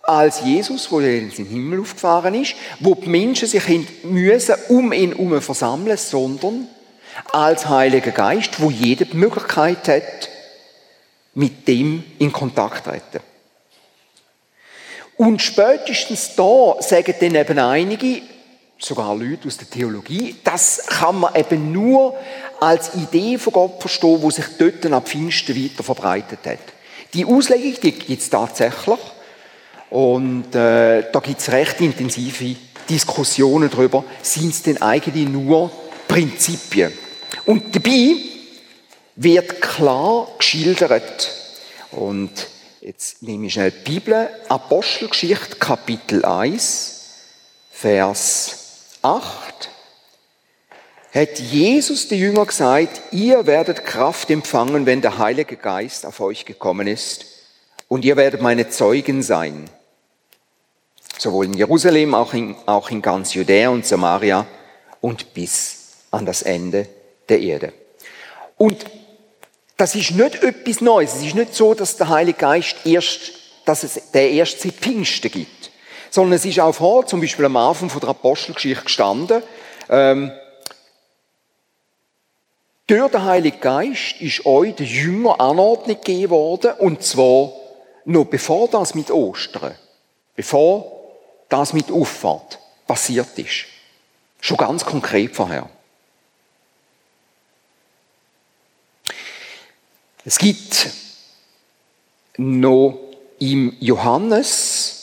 als 0.09 0.41
Jesus, 0.41 0.89
der 0.89 1.19
in 1.19 1.31
den 1.31 1.47
Himmel 1.47 1.81
aufgefahren 1.81 2.35
ist, 2.35 2.55
wo 2.81 2.95
die 2.95 3.09
Menschen 3.09 3.47
sich 3.47 3.63
müssen 4.05 4.55
um 4.69 4.93
ihn 4.93 5.11
herum 5.11 5.41
versammeln, 5.43 5.99
sondern 5.99 6.67
als 7.31 7.69
Heiliger 7.69 8.13
Geist, 8.13 8.61
wo 8.61 8.71
jede 8.71 9.05
die 9.05 9.17
Möglichkeit 9.17 9.87
hat, 9.87 10.31
mit 11.35 11.69
dem 11.69 12.05
in 12.19 12.33
Kontakt 12.33 12.85
zu 12.85 12.91
treten. 12.91 13.21
Und 15.19 15.43
spätestens 15.43 16.35
da 16.37 16.77
sagen 16.81 17.15
dann 17.21 17.35
eben 17.35 17.59
einige, 17.59 18.23
sogar 18.79 19.15
Leute 19.15 19.49
aus 19.49 19.59
der 19.59 19.69
Theologie, 19.69 20.37
das 20.43 20.87
kann 20.87 21.21
man 21.21 21.35
eben 21.35 21.71
nur 21.73 22.17
als 22.61 22.95
Idee 22.95 23.37
von 23.37 23.53
Gott 23.53 23.81
verstehen, 23.81 24.23
wo 24.23 24.31
sich 24.31 24.47
dort 24.59 24.87
ab 24.87 25.09
Pfingsten 25.09 25.55
weiter 25.55 25.83
verbreitet 25.83 26.41
hat. 26.47 26.59
Die 27.13 27.27
Auslegung, 27.27 27.75
die 27.83 27.93
gibt 27.93 28.23
es 28.23 28.31
tatsächlich. 28.31 28.99
Und 29.91 30.55
äh, 30.55 31.11
da 31.11 31.21
gibt 31.21 31.41
es 31.41 31.51
recht 31.51 31.81
intensive 31.81 32.57
Diskussionen 32.89 33.71
darüber, 33.71 34.05
sind 34.23 34.51
es 34.51 34.63
denn 34.63 34.81
eigentlich 34.83 35.29
nur 35.29 35.71
Prinzipien. 36.07 36.93
Und 37.47 37.75
dabei 37.75 38.17
wird 39.17 39.61
klar 39.61 40.29
geschildert, 40.39 41.31
und 41.91 42.31
Jetzt 42.89 43.23
nehme 43.23 43.49
ich 43.49 43.53
schnell 43.53 43.71
die 43.71 43.91
Bibel. 43.91 44.31
Apostelgeschichte, 44.49 45.57
Kapitel 45.57 46.25
1, 46.25 47.01
Vers 47.71 48.97
8. 49.03 49.69
Hat 51.13 51.39
Jesus 51.39 52.09
den 52.09 52.19
Jünger 52.19 52.47
gesagt, 52.47 53.03
ihr 53.11 53.47
werdet 53.47 53.85
Kraft 53.85 54.31
empfangen, 54.31 54.87
wenn 54.87 55.03
der 55.03 55.19
Heilige 55.19 55.57
Geist 55.57 56.07
auf 56.07 56.21
euch 56.21 56.47
gekommen 56.47 56.87
ist. 56.87 57.27
Und 57.89 58.07
ihr 58.07 58.17
werdet 58.17 58.41
meine 58.41 58.71
Zeugen 58.71 59.23
sein. 59.23 59.69
Sowohl 61.19 61.47
in 61.47 61.55
Jerusalem, 61.55 62.15
auch 62.15 62.33
in, 62.33 62.55
auch 62.67 62.91
in 62.91 63.03
ganz 63.03 63.35
Judäa 63.35 63.71
und 63.71 63.85
Samaria 63.85 64.47
und 65.01 65.35
bis 65.35 65.97
an 66.13 66.25
das 66.25 66.43
Ende 66.43 66.89
der 67.29 67.41
Erde. 67.41 67.73
Und 68.57 68.85
das 69.77 69.95
ist 69.95 70.13
nicht 70.13 70.43
etwas 70.43 70.81
Neues. 70.81 71.17
Es 71.17 71.25
ist 71.25 71.35
nicht 71.35 71.55
so, 71.55 71.75
dass 71.75 71.97
der 71.97 72.09
Heilige 72.09 72.39
Geist 72.39 72.77
erst, 72.85 73.33
dass 73.65 73.83
es 73.83 74.11
der 74.13 74.31
erst 74.31 74.61
seit 74.61 74.75
Pfingsten 74.75 75.31
gibt. 75.31 75.71
Sondern 76.11 76.35
es 76.35 76.45
ist 76.45 76.61
auch 76.61 76.73
vor, 76.73 77.07
zum 77.07 77.21
Beispiel 77.21 77.45
am 77.45 77.57
Anfang 77.57 77.91
von 77.91 78.01
der 78.01 78.11
Apostelgeschichte 78.11 78.85
gestanden, 78.85 79.43
ähm, 79.91 80.33
durch 82.87 83.11
den 83.11 83.25
Heiligen 83.25 83.61
Geist 83.61 84.21
ist 84.21 84.47
euch 84.47 84.75
der 84.75 84.87
Jünger 84.87 85.39
Anordnung 85.39 85.97
gegeben 85.97 86.31
worden, 86.31 86.73
und 86.79 87.03
zwar 87.03 87.53
noch 88.07 88.25
bevor 88.25 88.69
das 88.69 88.95
mit 88.95 89.11
Ostern, 89.11 89.75
bevor 90.35 90.98
das 91.49 91.73
mit 91.73 91.91
Auffahrt 91.91 92.59
passiert 92.87 93.39
ist. 93.39 93.67
Schon 94.41 94.57
ganz 94.57 94.85
konkret 94.85 95.35
vorher. 95.35 95.69
Es 100.25 100.39
gibt 100.39 100.91
noch 102.37 102.99
im 103.39 103.75
Johannes 103.81 104.99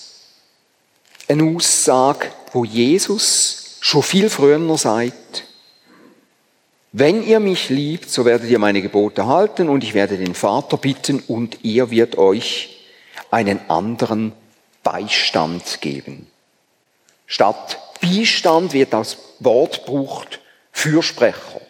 eine 1.28 1.56
Aussage, 1.56 2.32
wo 2.54 2.64
Jesus 2.64 3.78
schon 3.82 4.04
viel 4.04 4.30
früher 4.30 4.78
sagt, 4.78 5.46
wenn 6.92 7.24
ihr 7.24 7.42
mich 7.42 7.70
liebt, 7.70 8.10
so 8.10 8.24
werdet 8.24 8.50
ihr 8.50 8.60
meine 8.60 8.82
Gebote 8.82 9.26
halten 9.26 9.68
und 9.68 9.84
ich 9.84 9.94
werde 9.94 10.18
den 10.18 10.34
Vater 10.34 10.78
bitten 10.78 11.20
und 11.28 11.66
er 11.66 11.92
wird 11.92 12.18
euch 12.18 12.86
einen 13.32 13.60
anderen 13.70 14.32
Beistand 14.82 15.82
geben. 15.82 16.28
Statt 17.26 17.80
Beistand 18.02 18.74
wird 18.74 18.94
das 18.94 19.18
Wort 19.40 19.86
gebraucht 19.86 20.40
Fürsprecher, 20.72 21.62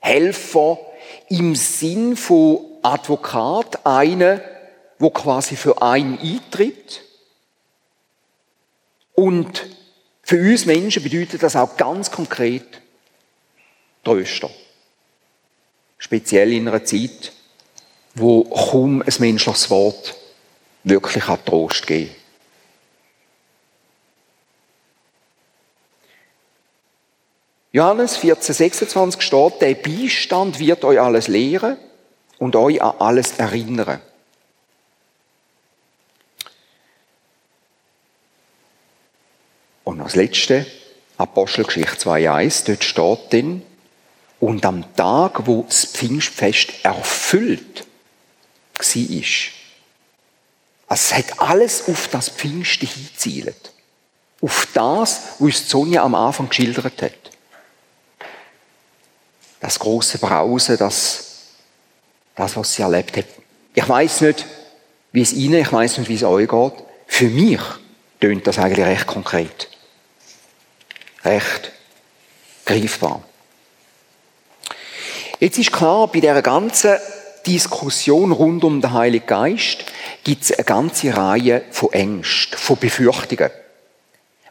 Helfer 0.00 0.78
im 1.28 1.54
Sinn 1.54 2.16
von 2.16 2.60
Advokat 2.82 3.84
eine, 3.84 4.42
wo 4.98 5.10
quasi 5.10 5.56
für 5.56 5.82
einen 5.82 6.18
eintritt. 6.18 7.02
Und 9.14 9.66
für 10.22 10.38
uns 10.38 10.66
Menschen 10.66 11.02
bedeutet 11.02 11.42
das 11.42 11.56
auch 11.56 11.76
ganz 11.76 12.10
konkret 12.10 12.66
Tröster. 14.04 14.50
Speziell 15.98 16.52
in 16.52 16.68
einer 16.68 16.84
Zeit, 16.84 17.32
wo 18.14 18.44
kaum 18.44 19.02
ein 19.02 19.14
menschliches 19.18 19.70
Wort 19.70 20.14
wirklich 20.84 21.26
hat 21.26 21.46
Trost 21.46 21.86
geben 21.86 22.14
Johannes 27.74 28.16
14, 28.18 28.54
26 28.54 29.20
steht, 29.20 29.60
der 29.60 29.74
Beistand 29.74 30.60
wird 30.60 30.84
euch 30.84 31.00
alles 31.00 31.26
lehren 31.26 31.76
und 32.38 32.54
euch 32.54 32.80
an 32.80 32.94
alles 33.00 33.32
erinnern. 33.32 34.00
Und 39.82 39.98
das 39.98 40.14
letzte, 40.14 40.66
Apostelgeschichte 41.18 41.96
2,1, 41.96 42.64
dort 42.66 42.84
steht 42.84 43.32
dann, 43.32 43.62
und 44.38 44.64
am 44.64 44.94
Tag, 44.94 45.48
wo 45.48 45.64
das 45.64 45.86
Pfingstfest 45.86 46.84
erfüllt 46.84 47.80
war, 47.80 48.84
also 48.84 48.94
es 50.90 51.12
hat 51.12 51.40
alles 51.40 51.88
auf 51.88 52.06
das 52.06 52.28
Pfingste 52.28 52.86
hinzielt. 52.86 53.72
Auf 54.40 54.68
das, 54.74 55.22
was 55.40 55.68
Sonja 55.68 56.04
am 56.04 56.14
Anfang 56.14 56.48
geschildert 56.48 57.02
hat. 57.02 57.23
Das 59.64 59.78
große 59.78 60.18
Brausen, 60.18 60.76
das 60.76 61.24
das, 62.34 62.54
was 62.54 62.74
sie 62.74 62.82
erlebt 62.82 63.16
hat. 63.16 63.24
Ich 63.72 63.88
weiß 63.88 64.20
nicht, 64.20 64.44
wie 65.12 65.22
es 65.22 65.32
Ihnen, 65.32 65.62
ich 65.62 65.72
weiß 65.72 65.96
nicht, 65.96 66.10
wie 66.10 66.16
es 66.16 66.22
euch 66.22 66.46
geht. 66.46 66.72
Für 67.06 67.28
mich 67.28 67.60
tönt 68.20 68.46
das 68.46 68.58
eigentlich 68.58 68.84
recht 68.84 69.06
konkret. 69.06 69.70
Recht 71.24 71.72
greifbar. 72.66 73.22
Jetzt 75.40 75.56
ist 75.56 75.72
klar, 75.72 76.08
bei 76.08 76.20
dieser 76.20 76.42
ganzen 76.42 76.98
Diskussion 77.46 78.32
rund 78.32 78.64
um 78.64 78.82
den 78.82 78.92
Heiligen 78.92 79.26
Geist 79.26 79.86
gibt 80.24 80.42
es 80.42 80.52
eine 80.52 80.64
ganze 80.64 81.16
Reihe 81.16 81.62
von 81.70 81.90
Ängsten, 81.90 82.58
von 82.58 82.76
Befürchtungen. 82.76 83.50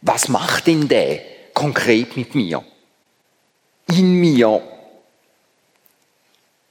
Was 0.01 0.27
macht 0.27 0.65
denn 0.65 0.87
der 0.87 1.19
konkret 1.53 2.17
mit 2.17 2.33
mir? 2.33 2.63
In 3.89 4.15
mir 4.15 4.72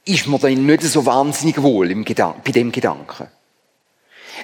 ist 0.04 0.26
man 0.26 0.40
dann 0.40 0.66
nicht 0.66 0.82
so 0.82 1.06
wahnsinnig 1.06 1.62
wohl 1.62 1.90
im 1.90 2.04
bei 2.04 2.52
dem 2.52 2.72
Gedanken. 2.72 3.28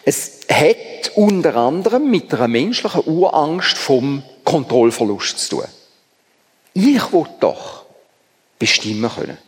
Es 0.04 0.40
hat 0.50 1.16
unter 1.16 1.56
anderem 1.56 2.10
mit 2.10 2.32
einer 2.32 2.48
menschlichen 2.48 3.04
Urangst 3.06 3.76
vom 3.76 4.22
Kontrollverlust 4.44 5.38
zu 5.38 5.56
tun. 5.56 5.64
Ich 6.74 7.12
will 7.12 7.26
doch 7.40 7.84
bestimmen 8.58 9.10
können. 9.10 9.38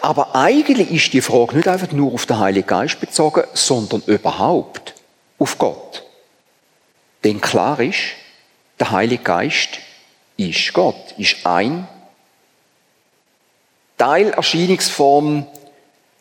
Aber 0.00 0.34
eigentlich 0.34 0.90
ist 0.90 1.12
die 1.12 1.20
Frage 1.20 1.56
nicht 1.56 1.68
einfach 1.68 1.92
nur 1.92 2.12
auf 2.12 2.26
den 2.26 2.38
Heiligen 2.38 2.66
Geist 2.66 3.00
bezogen, 3.00 3.44
sondern 3.54 4.02
überhaupt 4.06 4.94
auf 5.38 5.58
Gott. 5.58 6.04
Denn 7.22 7.40
klar 7.40 7.80
ist, 7.80 7.98
der 8.78 8.90
Heilige 8.90 9.22
Geist 9.22 9.78
ist 10.36 10.72
Gott, 10.72 11.14
ist 11.16 11.46
ein 11.46 11.88
Teilerscheinungsform, 13.96 15.46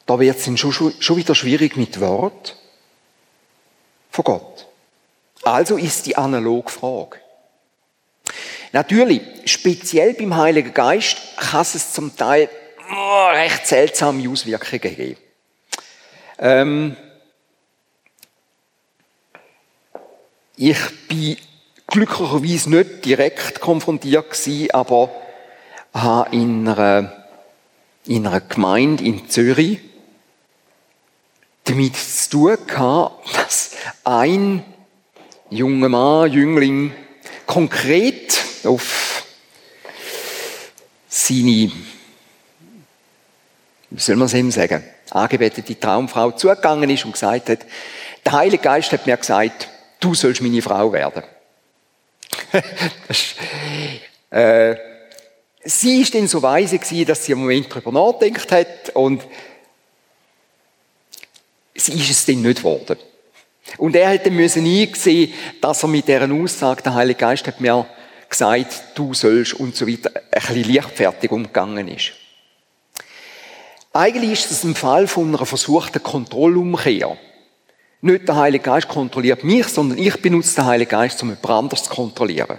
da 0.05 0.19
wird 0.19 0.37
es 0.37 0.59
schon, 0.59 0.93
schon 0.99 1.17
wieder 1.17 1.35
schwierig 1.35 1.75
mit 1.75 1.99
Wort 1.99 2.57
von 4.11 4.23
Gott. 4.23 4.67
Also 5.43 5.77
ist 5.77 6.05
die 6.05 6.15
analoge 6.15 6.69
Frage. 6.69 7.17
Natürlich, 8.71 9.21
speziell 9.45 10.13
beim 10.13 10.35
Heiligen 10.35 10.73
Geist 10.73 11.17
kann 11.37 11.61
es 11.61 11.93
zum 11.93 12.15
Teil 12.15 12.49
oh, 12.91 13.25
recht 13.31 13.67
seltsame 13.67 14.27
Auswirkungen 14.29 14.81
geben. 14.81 15.17
Ähm, 16.39 16.97
ich 20.55 20.77
bin 21.07 21.37
glücklicherweise 21.87 22.69
nicht 22.71 23.05
direkt 23.05 23.59
konfrontiert 23.59 24.73
aber 24.73 25.09
habe 25.93 26.35
in 26.35 26.67
einer 26.67 27.22
in 28.05 28.27
einer 28.27 28.41
Gemeinde 28.41 29.03
in 29.03 29.29
Zürich 29.29 29.79
damit 31.65 31.95
zu 31.95 32.29
tun 32.29 32.57
gehabt, 32.67 33.35
dass 33.35 33.71
ein 34.03 34.63
junger 35.49 35.89
Mann, 35.89 36.31
Jüngling, 36.31 36.93
konkret 37.45 38.43
auf 38.65 39.23
seine, 41.07 41.71
wie 43.89 43.99
soll 43.99 44.15
man 44.15 44.25
es 44.25 44.33
ihm 44.33 44.51
sagen, 44.51 44.83
angebetete 45.11 45.79
Traumfrau 45.79 46.31
zugegangen 46.31 46.89
ist 46.89 47.05
und 47.05 47.13
gesagt 47.13 47.49
hat, 47.49 47.59
der 48.25 48.31
Heilige 48.31 48.63
Geist 48.63 48.91
hat 48.91 49.05
mir 49.05 49.17
gesagt, 49.17 49.69
du 49.99 50.15
sollst 50.15 50.41
meine 50.41 50.61
Frau 50.61 50.91
werden. 50.91 51.23
ist, 53.09 53.35
äh, 54.31 54.75
sie 55.63 56.01
ist 56.01 56.13
dann 56.13 56.27
so 56.27 56.41
weise 56.41 56.77
gewesen, 56.77 57.05
dass 57.05 57.25
sie 57.25 57.31
im 57.31 57.39
Moment 57.39 57.67
darüber 57.69 57.91
nachgedacht 57.91 58.51
hat 58.51 58.89
und 58.93 59.23
sie 61.75 61.93
ist 61.93 62.11
es 62.11 62.25
dann 62.25 62.41
nicht 62.41 62.57
geworden. 62.57 62.97
Und 63.77 63.95
er 63.95 64.09
hätte 64.09 64.29
müssen 64.29 64.65
einsehen, 64.65 65.33
dass 65.61 65.83
er 65.83 65.89
mit 65.89 66.07
dieser 66.07 66.31
Aussage, 66.31 66.83
der 66.83 66.95
Heilige 66.95 67.19
Geist 67.19 67.47
hat 67.47 67.61
mir 67.61 67.85
gesagt, 68.29 68.83
du 68.95 69.13
sollst 69.13 69.53
und 69.53 69.75
so 69.75 69.87
weiter, 69.87 70.11
ein 70.15 70.21
bisschen 70.31 70.73
leichtfertig 70.73 71.31
umgegangen 71.31 71.87
ist. 71.87 72.11
Eigentlich 73.93 74.31
ist 74.31 74.51
es 74.51 74.63
ein 74.63 74.75
Fall 74.75 75.07
von 75.07 75.29
einer 75.29 75.45
versuchten 75.45 76.01
Kontrollumkehr. 76.01 77.15
Nicht 78.01 78.27
der 78.27 78.35
Heilige 78.35 78.63
Geist 78.63 78.87
kontrolliert 78.87 79.43
mich, 79.43 79.67
sondern 79.67 79.97
ich 79.97 80.21
benutze 80.21 80.55
den 80.55 80.65
Heiligen 80.65 80.89
Geist, 80.89 81.21
um 81.21 81.29
jemand 81.29 81.49
anderes 81.49 81.83
zu 81.83 81.89
kontrollieren. 81.91 82.57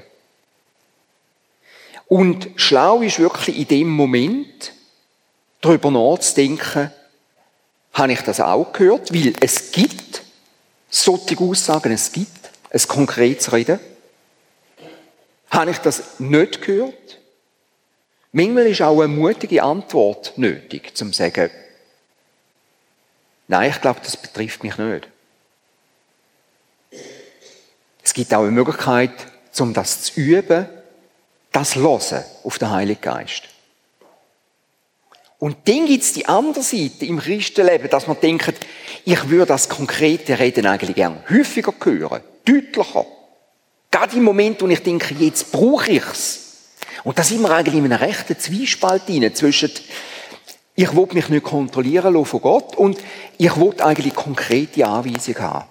Und 2.07 2.49
schlau 2.57 3.01
ist 3.03 3.19
wirklich 3.19 3.57
in 3.59 3.69
dem 3.69 3.89
Moment, 3.89 4.73
darüber 5.61 5.91
nachzudenken, 5.91 6.93
habe 7.93 8.13
ich 8.13 8.21
das 8.23 8.41
auch 8.41 8.73
gehört, 8.73 9.13
weil 9.15 9.33
es 9.41 9.73
gibt 9.73 10.23
solche 10.91 11.39
Aussagen, 11.39 11.93
es 11.93 12.13
gibt 12.13 12.51
ein 12.71 12.81
konkretes 12.89 13.53
Reden. 13.53 13.81
Habe 15.51 15.71
ich 15.71 15.79
das 15.79 16.19
nicht 16.19 16.61
gehört? 16.63 17.21
Manchmal 18.33 18.67
ist 18.67 18.83
auch 18.83 19.01
eine 19.01 19.09
mutige 19.09 19.63
Antwort 19.63 20.37
nötig, 20.37 20.97
zum 20.97 21.13
zu 21.13 21.19
sagen, 21.19 21.51
nein, 23.47 23.71
ich 23.71 23.81
glaube, 23.81 24.01
das 24.03 24.17
betrifft 24.17 24.65
mich 24.65 24.77
nicht. 24.77 25.09
Es 28.03 28.13
gibt 28.13 28.35
auch 28.35 28.43
eine 28.43 28.51
Möglichkeit, 28.51 29.13
um 29.61 29.73
das 29.73 30.03
zu 30.03 30.21
üben, 30.21 30.69
das 31.55 31.77
Hören 31.77 32.25
auf 32.43 32.59
den 32.59 32.71
Heiligen 32.71 33.01
Geist. 33.01 33.45
Und 35.39 35.57
dann 35.67 35.87
gibt 35.87 36.03
es 36.03 36.13
die 36.13 36.27
andere 36.27 36.63
Seite 36.63 37.07
im 37.07 37.21
Christenleben, 37.21 37.91
dass 37.91 38.07
man 38.07 38.21
denkt, 38.21 38.55
ich 39.05 39.29
würde 39.29 39.47
das 39.47 39.69
konkrete 39.69 40.39
Reden 40.39 40.67
eigentlich 40.67 40.97
gern 40.97 41.23
häufiger 41.29 41.75
hören, 41.83 42.23
deutlicher. 42.45 43.07
Gerade 43.91 44.17
im 44.17 44.25
Moment, 44.25 44.63
wo 44.63 44.69
ich 44.69 44.83
denke, 44.83 45.15
jetzt 45.15 45.53
brauche 45.53 45.93
ich 45.93 46.03
es. 46.03 46.41
Und 47.05 47.19
da 47.19 47.23
sind 47.23 47.43
wir 47.43 47.51
eigentlich 47.51 47.75
in 47.75 47.85
einem 47.85 48.03
rechten 48.03 48.39
Zwiespalt 48.39 49.05
hinein 49.07 49.35
zwischen, 49.35 49.71
ich 50.75 50.97
will 50.97 51.09
mich 51.13 51.29
nicht 51.29 51.45
kontrollieren 51.45 52.15
lassen 52.15 52.27
von 52.27 52.41
Gott 52.41 52.77
und 52.77 52.99
ich 53.37 53.55
will 53.57 53.75
eigentlich 53.81 54.15
konkrete 54.15 54.87
Anweisungen 54.87 55.41
haben. 55.41 55.69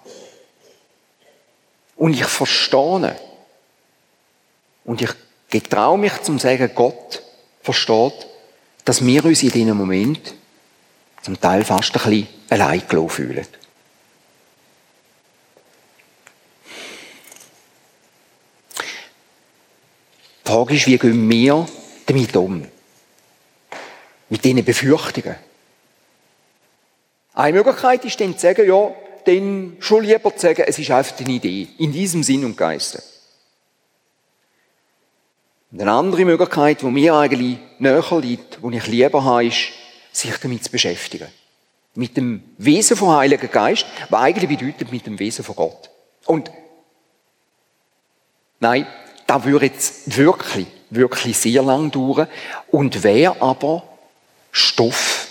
Und 1.96 2.14
ich 2.14 2.26
verstehe. 2.26 3.16
Und 4.84 5.02
ich 5.02 5.10
getraue 5.60 5.98
mich 5.98 6.20
zum 6.22 6.38
sagen, 6.38 6.70
Gott 6.74 7.22
versteht, 7.62 8.26
dass 8.84 9.04
wir 9.04 9.24
uns 9.24 9.42
in 9.42 9.50
diesem 9.50 9.76
Moment 9.76 10.34
zum 11.22 11.40
Teil 11.40 11.64
fast 11.64 11.94
ein 11.94 12.02
bisschen 12.10 12.28
allein 12.50 12.82
fühlen. 13.08 13.46
Die 20.44 20.50
Frage 20.50 20.74
ist, 20.74 20.86
wie 20.86 20.98
gehen 20.98 21.30
wir 21.30 21.66
damit 22.06 22.36
um? 22.36 22.66
Mit 24.28 24.44
diesen 24.44 24.64
Befürchtungen. 24.64 25.36
Eine 27.32 27.56
Möglichkeit 27.58 28.04
ist 28.04 28.20
dann 28.20 28.34
zu 28.34 28.40
sagen, 28.40 28.66
ja, 28.66 28.92
dann 29.24 29.76
schon 29.80 30.04
lieber 30.04 30.34
zu 30.34 30.46
sagen, 30.48 30.64
es 30.66 30.78
ist 30.78 30.90
einfach 30.90 31.18
eine 31.20 31.32
Idee. 31.32 31.68
In 31.78 31.92
diesem 31.92 32.22
Sinn 32.22 32.44
und 32.44 32.56
Geiste. 32.56 33.02
Und 35.74 35.80
eine 35.80 35.90
andere 35.90 36.24
Möglichkeit, 36.24 36.82
die 36.82 36.86
mir 36.86 37.14
eigentlich 37.14 37.58
näher 37.80 38.04
liegt, 38.20 38.58
die 38.62 38.76
ich 38.76 38.86
lieber 38.86 39.24
habe, 39.24 39.46
ist, 39.46 39.72
sich 40.12 40.36
damit 40.36 40.62
zu 40.62 40.70
beschäftigen. 40.70 41.26
Mit 41.96 42.16
dem 42.16 42.44
Wesen 42.58 42.96
vom 42.96 43.10
Heiligen 43.10 43.50
Geist, 43.50 43.84
was 44.08 44.20
eigentlich 44.20 44.56
bedeutet 44.56 44.92
mit 44.92 45.04
dem 45.04 45.18
Wesen 45.18 45.44
von 45.44 45.56
Gott. 45.56 45.90
Und 46.26 46.52
nein, 48.60 48.86
da 49.26 49.44
würde 49.44 49.66
jetzt 49.66 50.16
wirklich, 50.16 50.68
wirklich 50.90 51.36
sehr 51.36 51.64
lang 51.64 51.90
dauern 51.90 52.28
und 52.70 53.02
wäre 53.02 53.42
aber 53.42 53.82
Stoff 54.52 55.26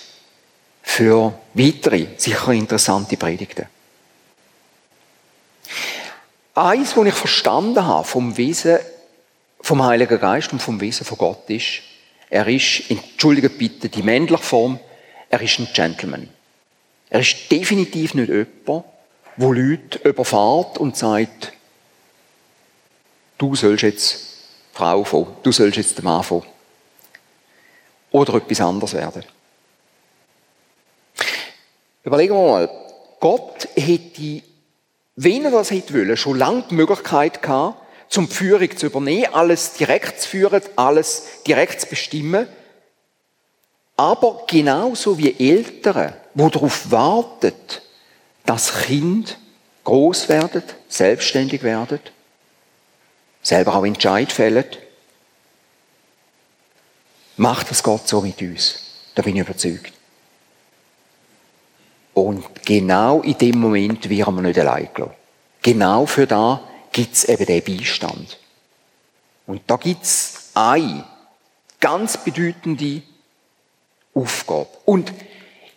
für 0.82 1.34
weitere, 1.54 2.08
sicher 2.18 2.52
interessante 2.52 3.16
Predigten. 3.16 3.68
Eins, 6.54 6.98
was 6.98 7.06
ich 7.06 7.14
verstanden 7.14 7.86
habe 7.86 8.04
vom 8.06 8.36
Wesen 8.36 8.80
vom 9.64 9.82
Heiligen 9.84 10.20
Geist 10.20 10.52
und 10.52 10.62
vom 10.62 10.80
Wesen 10.82 11.06
von 11.06 11.18
Gott 11.18 11.50
ist, 11.50 11.82
er 12.30 12.48
ist, 12.48 12.90
entschuldigt 12.90 13.58
bitte 13.58 13.90
die 13.90 14.04
männliche 14.04 14.44
Form, 14.44 14.80
er 15.30 15.42
ist 15.42 15.58
ein 15.58 15.70
Gentleman. 15.74 16.30
Er 17.10 17.22
ist 17.22 17.50
definitiv 17.50 18.14
nicht 18.14 18.30
jemand, 18.30 18.86
wo 19.38 19.54
Leute 19.54 20.00
überfahrt 20.08 20.78
und 20.78 20.98
sagt, 20.98 21.54
du 23.38 23.56
sollst 23.56 23.84
jetzt 23.84 24.26
Frau 24.74 25.04
von, 25.04 25.28
du 25.44 25.52
sollst 25.52 25.78
jetzt 25.78 25.98
der 25.98 26.04
Mann 26.04 26.24
von. 26.24 26.44
Oder 28.12 28.36
etwas 28.36 28.62
anderes 28.62 28.94
werden. 28.94 29.24
Überlegen 32.04 32.36
wir 32.36 32.48
mal, 32.48 32.70
Gott 33.20 33.70
hätte, 33.76 34.42
wenn 35.16 35.46
er 35.46 35.52
das 35.52 35.72
hätte 35.72 35.94
wollen, 35.94 36.18
schon 36.18 36.38
lange 36.38 36.66
die 36.70 36.76
Möglichkeit 36.76 37.42
gehabt, 37.42 37.83
zum 38.14 38.30
Führung 38.30 38.78
zu 38.78 38.86
übernehmen, 38.86 39.34
alles 39.34 39.74
direkt 39.74 40.22
zu 40.22 40.30
führen, 40.30 40.62
alles 40.76 41.26
direkt 41.48 41.82
zu 41.82 41.88
bestimmen. 41.88 42.48
Aber 43.98 44.44
genauso 44.48 45.18
wie 45.18 45.36
Eltern, 45.40 46.14
die 46.36 46.50
darauf 46.52 46.92
warten, 46.92 47.54
dass 48.46 48.84
Kind 48.84 49.40
groß 49.84 50.30
werden, 50.30 50.62
selbstständig 50.88 51.64
werden, 51.64 52.00
selber 53.42 53.76
auch 53.76 53.86
Entscheid 53.86 54.32
fällen, 54.32 54.66
macht 57.38 57.72
das 57.72 57.82
Gott 57.82 58.08
so 58.08 58.22
mit 58.22 58.40
uns. 58.44 58.76
Da 59.16 59.24
bin 59.24 59.36
ich 59.36 59.42
überzeugt. 59.42 59.92
Und 62.14 62.64
genau 62.64 63.22
in 63.24 63.40
dem 63.40 63.60
Moment 63.60 64.08
werden 64.08 64.36
wir 64.36 64.42
nicht 64.44 64.60
allein 64.60 64.90
gelassen. 64.94 65.16
Genau 65.64 66.06
für 66.06 66.28
da 66.28 66.62
gibt 66.94 67.14
es 67.16 67.26
eben 67.26 67.46
den 67.46 67.64
Beistand. 67.64 68.40
Und 69.46 69.62
da 69.68 69.76
gibt 69.76 70.04
es 70.04 70.52
eine 70.54 71.04
ganz 71.80 72.18
bedeutende 72.18 73.02
Aufgabe. 74.14 74.70
Und 74.86 75.12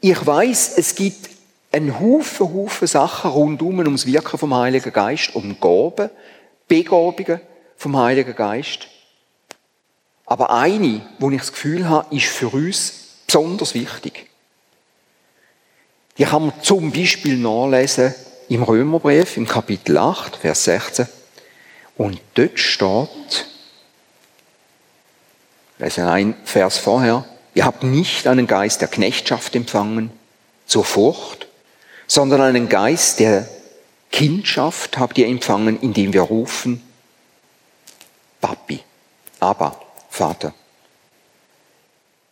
ich 0.00 0.24
weiß, 0.24 0.78
es 0.78 0.94
gibt 0.94 1.30
einen 1.72 1.98
Haufen, 1.98 2.54
Haufen 2.54 2.86
Sachen 2.86 3.30
rundum 3.30 3.78
ums 3.80 4.06
Wirken 4.06 4.38
vom 4.38 4.54
Heiligen 4.54 4.92
Geist, 4.92 5.34
um 5.34 5.58
Gaben, 5.58 6.10
Begabungen 6.68 7.40
vom 7.76 7.96
Heiligen 7.96 8.34
Geist. 8.34 8.86
Aber 10.26 10.50
eine, 10.50 11.02
wo 11.18 11.30
ich 11.30 11.38
das 11.38 11.52
Gefühl 11.52 11.88
habe, 11.88 12.14
ist 12.14 12.26
für 12.26 12.48
uns 12.48 12.92
besonders 13.26 13.74
wichtig. 13.74 14.28
Die 16.18 16.24
kann 16.24 16.46
man 16.46 16.62
zum 16.62 16.92
Beispiel 16.92 17.36
nachlesen 17.36 18.14
im 18.48 18.62
Römerbrief, 18.62 19.36
im 19.36 19.46
Kapitel 19.46 19.98
8, 19.98 20.36
Vers 20.36 20.64
16. 20.64 21.08
Und 21.96 22.20
dort 22.34 22.58
steht, 22.58 23.46
lese 25.78 26.08
ein 26.08 26.34
Vers 26.44 26.78
vorher, 26.78 27.24
ihr 27.54 27.64
habt 27.64 27.82
nicht 27.82 28.26
einen 28.26 28.46
Geist 28.46 28.80
der 28.80 28.88
Knechtschaft 28.88 29.54
empfangen, 29.56 30.10
zur 30.66 30.84
Furcht, 30.84 31.46
sondern 32.06 32.40
einen 32.40 32.68
Geist 32.68 33.20
der 33.20 33.48
Kindschaft 34.10 34.98
habt 34.98 35.18
ihr 35.18 35.26
empfangen, 35.26 35.80
indem 35.80 36.12
wir 36.12 36.22
rufen, 36.22 36.82
Papi, 38.40 38.82
aber 39.40 39.80
Vater. 40.08 40.54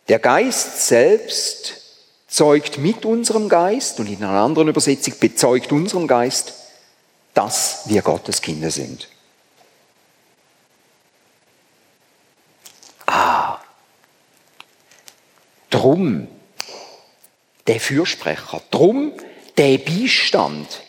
Der 0.07 0.19
Geist 0.19 0.87
selbst 0.87 1.84
zeugt 2.35 2.79
mit 2.79 3.05
unserem 3.05 3.47
Geist 3.47 3.97
und 4.01 4.09
in 4.09 4.21
einer 4.21 4.41
anderen 4.41 4.67
Übersetzung 4.67 5.13
bezeugt 5.21 5.71
unserem 5.71 6.05
Geist, 6.05 6.53
dass 7.33 7.83
wir 7.85 8.01
Gottes 8.01 8.41
Kinder 8.41 8.71
sind. 8.71 9.07
Drum 15.69 16.27
der 17.67 17.79
Fürsprecher, 17.79 18.61
drum 18.69 19.13
der 19.57 19.77
Beistand, 19.77 20.81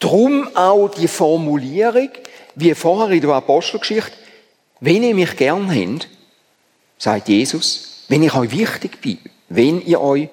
drum 0.00 0.54
auch 0.54 0.88
die 0.88 1.08
Formulierung, 1.08 2.10
wie 2.56 2.74
vorher 2.74 3.14
in 3.14 3.22
der 3.22 3.30
Apostelgeschichte, 3.30 4.12
wenn 4.80 5.02
ihr 5.02 5.14
mich 5.14 5.34
gern 5.34 5.70
habt, 5.70 6.08
sagt 6.98 7.28
Jesus, 7.28 8.04
wenn 8.08 8.22
ich 8.22 8.34
euch 8.34 8.50
wichtig 8.50 9.00
bin, 9.00 9.18
wenn 9.48 9.80
ihr 9.80 10.00
euch 10.02 10.28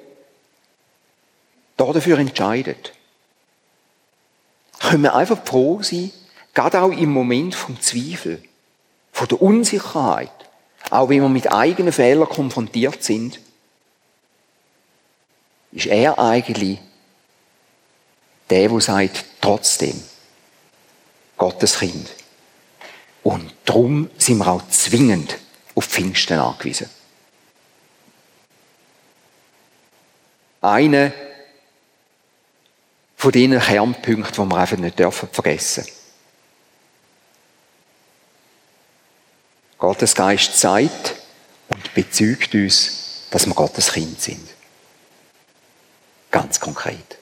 dafür 1.78 2.18
entscheidet, 2.18 2.94
können 4.80 5.04
wir 5.04 5.16
einfach 5.16 5.44
froh 5.44 5.82
sein, 5.82 6.12
gerade 6.54 6.82
auch 6.82 6.92
im 6.92 7.12
Moment 7.12 7.56
vom 7.56 7.80
Zweifel, 7.82 8.44
von 9.12 9.28
der 9.28 9.42
Unsicherheit, 9.42 10.32
auch 10.90 11.10
wenn 11.10 11.22
wir 11.22 11.30
mit 11.30 11.52
eigenen 11.52 11.94
Fehlern 11.94 12.30
konfrontiert 12.30 13.04
sind, 13.04 13.40
ist 15.72 15.88
er 15.88 16.20
eigentlich 16.20 16.80
der, 18.50 18.70
der 18.70 18.82
sagt, 18.82 19.26
trotzdem, 19.42 20.02
Gottes 21.38 21.80
Kind. 21.80 22.10
Und 23.24 23.54
darum 23.66 24.10
sind 24.18 24.38
wir 24.38 24.48
auch 24.48 24.68
zwingend 24.70 25.38
auf 25.74 25.86
Pfingsten 25.86 26.40
angewiesen. 26.40 26.90
Eine 30.62 31.14
von 33.26 33.32
diesen 33.32 33.60
Kernpunkten, 33.60 34.46
die 34.46 34.52
wir 34.52 34.56
einfach 34.56 34.78
nicht 34.78 35.00
dürfen 35.00 35.28
vergessen 35.32 35.84
Gottes 39.80 40.14
Geist 40.14 40.60
zeigt 40.60 41.16
und 41.70 41.94
bezeugt 41.96 42.54
uns, 42.54 43.26
dass 43.32 43.48
wir 43.48 43.56
Gottes 43.56 43.92
Kind 43.94 44.22
sind. 44.22 44.48
Ganz 46.30 46.60
konkret. 46.60 47.18